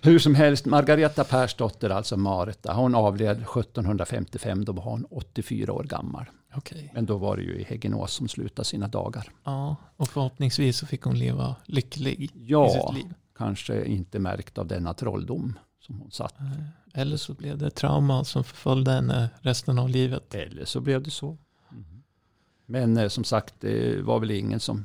Hur 0.02 0.18
som 0.18 0.34
helst, 0.34 0.66
Margareta 0.66 1.24
Persdotter, 1.24 1.90
alltså 1.90 2.16
Marita, 2.16 2.72
hon 2.72 2.94
avled 2.94 3.36
1755, 3.36 4.64
då 4.64 4.72
var 4.72 4.82
hon 4.82 5.06
84 5.10 5.72
år 5.72 5.84
gammal. 5.84 6.24
Okej. 6.54 6.90
Men 6.94 7.06
då 7.06 7.16
var 7.18 7.36
det 7.36 7.42
ju 7.42 7.54
i 7.60 7.64
Häggenås 7.64 8.12
som 8.12 8.28
slutade 8.28 8.66
sina 8.66 8.88
dagar. 8.88 9.28
Ja, 9.44 9.76
och 9.96 10.08
förhoppningsvis 10.08 10.78
så 10.78 10.86
fick 10.86 11.02
hon 11.02 11.18
leva 11.18 11.56
lycklig 11.66 12.20
i 12.22 12.30
Ja, 12.34 12.68
sitt 12.68 12.94
liv. 13.04 13.14
kanske 13.38 13.84
inte 13.84 14.18
märkt 14.18 14.58
av 14.58 14.66
denna 14.66 14.94
trolldom 14.94 15.58
som 15.80 15.98
hon 16.00 16.10
satt. 16.10 16.34
Eller 16.94 17.16
så 17.16 17.34
blev 17.34 17.58
det 17.58 17.70
trauma 17.70 18.24
som 18.24 18.44
förföljde 18.44 18.90
henne 18.90 19.30
resten 19.40 19.78
av 19.78 19.88
livet. 19.88 20.34
Eller 20.34 20.64
så 20.64 20.80
blev 20.80 21.02
det 21.02 21.10
så. 21.10 21.36
Men 22.66 22.96
eh, 22.96 23.08
som 23.08 23.24
sagt, 23.24 23.54
det 23.60 24.02
var 24.02 24.20
väl 24.20 24.30
ingen 24.30 24.60
som 24.60 24.84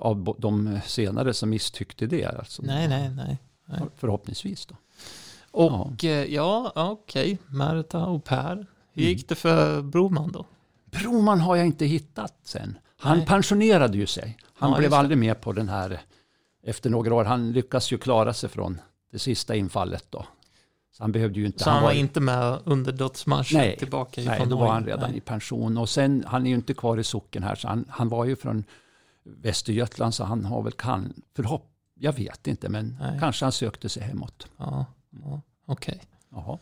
av 0.00 0.36
de 0.38 0.80
senare 0.86 1.34
som 1.34 1.50
misstyckte 1.50 2.06
det. 2.06 2.24
Alltså. 2.24 2.62
Nej, 2.62 2.88
nej, 2.88 3.10
nej. 3.10 3.38
nej. 3.66 3.80
Förhoppningsvis 3.96 4.66
då. 4.66 4.76
Och 5.50 6.04
ja, 6.04 6.24
ja 6.28 6.72
okej. 6.74 7.38
Märta 7.46 8.06
och 8.06 8.24
Per. 8.24 8.52
Mm. 8.52 8.66
Hur 8.92 9.02
gick 9.02 9.28
det 9.28 9.34
för 9.34 9.82
Broman 9.82 10.32
då? 10.32 10.46
Broman 10.84 11.40
har 11.40 11.56
jag 11.56 11.66
inte 11.66 11.84
hittat 11.84 12.34
sen. 12.44 12.78
Han 12.98 13.16
Nej. 13.18 13.26
pensionerade 13.26 13.98
ju 13.98 14.06
sig. 14.06 14.36
Han 14.54 14.70
Ja, 14.70 14.78
blev 14.78 14.94
aldrig 14.94 15.18
med 15.18 15.40
på 15.40 15.52
den 15.52 15.68
här 15.68 16.00
efter 16.62 16.90
några 16.90 17.14
år. 17.14 17.24
Han 17.24 17.52
lyckas 17.52 17.92
ju 17.92 17.98
klara 17.98 18.32
sig 18.32 18.48
från 18.48 18.80
det 19.12 19.18
sista 19.18 19.54
infallet 19.54 20.04
då. 20.10 20.26
Så 20.92 21.02
han 21.02 21.12
behövde 21.12 21.40
ju 21.40 21.46
inte... 21.46 21.64
Så 21.64 21.70
han 21.70 21.82
var 21.82 21.92
inte 21.92 22.20
med 22.20 22.58
under 22.64 22.92
dödsmarschen 22.92 23.58
Nej. 23.58 23.76
tillbaka 23.76 24.20
Nej, 24.20 24.46
då 24.46 24.56
var 24.56 24.72
han 24.72 24.86
redan 24.86 25.10
Nej. 25.10 25.18
i 25.18 25.20
pension. 25.20 25.78
Och 25.78 25.88
sen, 25.88 26.24
han 26.26 26.46
är 26.46 26.50
ju 26.50 26.56
inte 26.56 26.74
kvar 26.74 26.98
i 26.98 27.04
socken 27.04 27.42
här, 27.42 27.54
så 27.54 27.68
han, 27.68 27.84
han 27.88 28.08
var 28.08 28.24
ju 28.24 28.36
från 28.36 28.64
Västergötland, 29.24 30.14
så 30.14 30.24
han 30.24 30.44
har 30.44 30.62
väl 30.62 30.72
kan, 30.72 31.12
förhopp, 31.36 31.70
jag 31.94 32.12
vet 32.12 32.46
inte, 32.46 32.68
men 32.68 32.96
Nej. 33.00 33.18
kanske 33.20 33.44
han 33.44 33.52
sökte 33.52 33.88
sig 33.88 34.02
hemåt. 34.02 34.46
Ja, 34.56 34.86
ja 35.10 35.40
okej. 35.66 36.02
Jaha. 36.32 36.58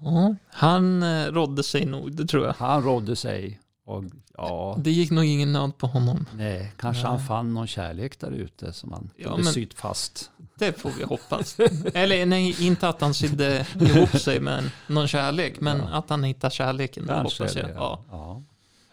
Ja, 0.00 0.34
han 0.48 1.02
eh, 1.02 1.26
rådde 1.26 1.62
sig 1.62 1.86
nog, 1.86 2.12
det 2.16 2.26
tror 2.26 2.46
jag. 2.46 2.52
Han 2.52 2.82
rådde 2.82 3.16
sig 3.16 3.60
Och 3.86 4.04
ja, 4.36 4.76
Det 4.80 4.90
gick 4.90 5.10
nog 5.10 5.24
ingen 5.24 5.52
nöd 5.52 5.78
på 5.78 5.86
honom. 5.86 6.26
nej, 6.34 6.72
kanske 6.76 7.02
Nej. 7.02 7.10
han 7.10 7.26
fann 7.26 7.54
någon 7.54 7.66
kärlek 7.66 8.20
där 8.20 8.30
ute 8.30 8.72
som 8.72 8.92
han 8.92 9.10
Ja, 9.16 9.28
kunde 9.28 9.44
men- 9.44 9.52
sytt 9.52 9.74
fast. 9.74 10.30
Det 10.58 10.80
får 10.80 10.90
vi 10.90 11.04
hoppas. 11.04 11.56
Eller 11.94 12.26
nej, 12.26 12.66
inte 12.66 12.88
att 12.88 13.00
han 13.00 13.14
sydde 13.14 13.66
ihop 13.80 14.08
sig 14.20 14.40
med 14.40 14.70
någon 14.88 15.08
kärlek, 15.08 15.60
men 15.60 15.78
Ja. 15.78 15.84
att 15.98 16.10
han 16.10 16.24
hittar 16.24 16.50
kärleken, 16.50 17.06
det 17.06 17.12
Kanske 17.12 17.42
hoppas 17.42 17.56
jag. 17.56 17.70
Ja. 17.70 18.04
ja. 18.10 18.42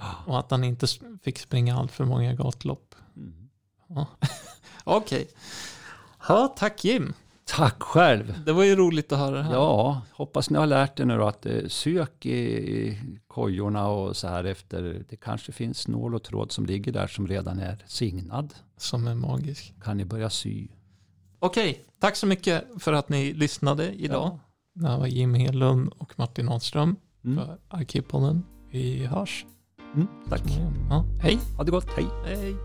Ja. 0.01 0.15
Och 0.25 0.39
att 0.39 0.51
han 0.51 0.63
inte 0.63 0.87
fick 1.23 1.39
springa 1.39 1.75
allt 1.77 1.91
för 1.91 2.05
många 2.05 2.33
gatlopp. 2.33 2.95
Mm. 3.15 3.49
Okej. 4.83 5.27
Ja, 6.27 6.53
tack 6.57 6.83
Jim. 6.85 7.13
Tack 7.45 7.83
själv. 7.83 8.43
Det 8.45 8.53
var 8.53 8.63
ju 8.63 8.75
roligt 8.75 9.11
att 9.11 9.19
höra 9.19 9.37
det 9.37 9.43
här. 9.43 9.53
Ja, 9.53 10.01
hoppas 10.11 10.49
ni 10.49 10.57
har 10.57 10.65
lärt 10.67 10.99
er 10.99 11.05
nu 11.05 11.17
då 11.17 11.27
att 11.27 11.45
eh, 11.45 11.67
sök 11.67 12.25
i, 12.25 12.99
kojorna 13.27 13.87
och 13.87 14.17
så 14.17 14.27
här 14.27 14.43
efter. 14.43 15.03
Det 15.09 15.15
kanske 15.15 15.51
finns 15.51 15.87
nål 15.87 16.15
och 16.15 16.23
tråd 16.23 16.51
som 16.51 16.65
ligger 16.65 16.91
där 16.91 17.07
som 17.07 17.27
redan 17.27 17.59
är 17.59 17.83
signad. 17.87 18.53
Som 18.77 19.07
är 19.07 19.15
magisk. 19.15 19.73
Kan 19.83 19.97
ni 19.97 20.05
börja 20.05 20.29
sy? 20.29 20.67
Okej, 21.39 21.83
tack 21.99 22.15
så 22.15 22.27
mycket 22.27 22.63
för 22.79 22.93
att 22.93 23.09
ni 23.09 23.33
lyssnade 23.33 23.91
idag. 23.93 24.39
Det 24.73 24.87
här 24.87 24.97
var 24.99 25.07
Jim 25.07 25.33
Hedlund 25.33 25.89
och 25.97 26.19
Martin 26.19 26.49
Ahlström 26.49 26.95
Mm. 27.23 27.37
för 27.37 27.57
Arkivpodden. 27.69 28.43
Vi 28.69 29.05
hörs. 29.05 29.45
Mm, 29.95 30.07
tack. 30.29 30.43
Ja, 30.89 31.03
hej. 31.21 31.39
Ha 31.57 31.63
det 31.63 31.71
gott, 31.71 31.89
hej. 31.95 32.07
Hej. 32.25 32.55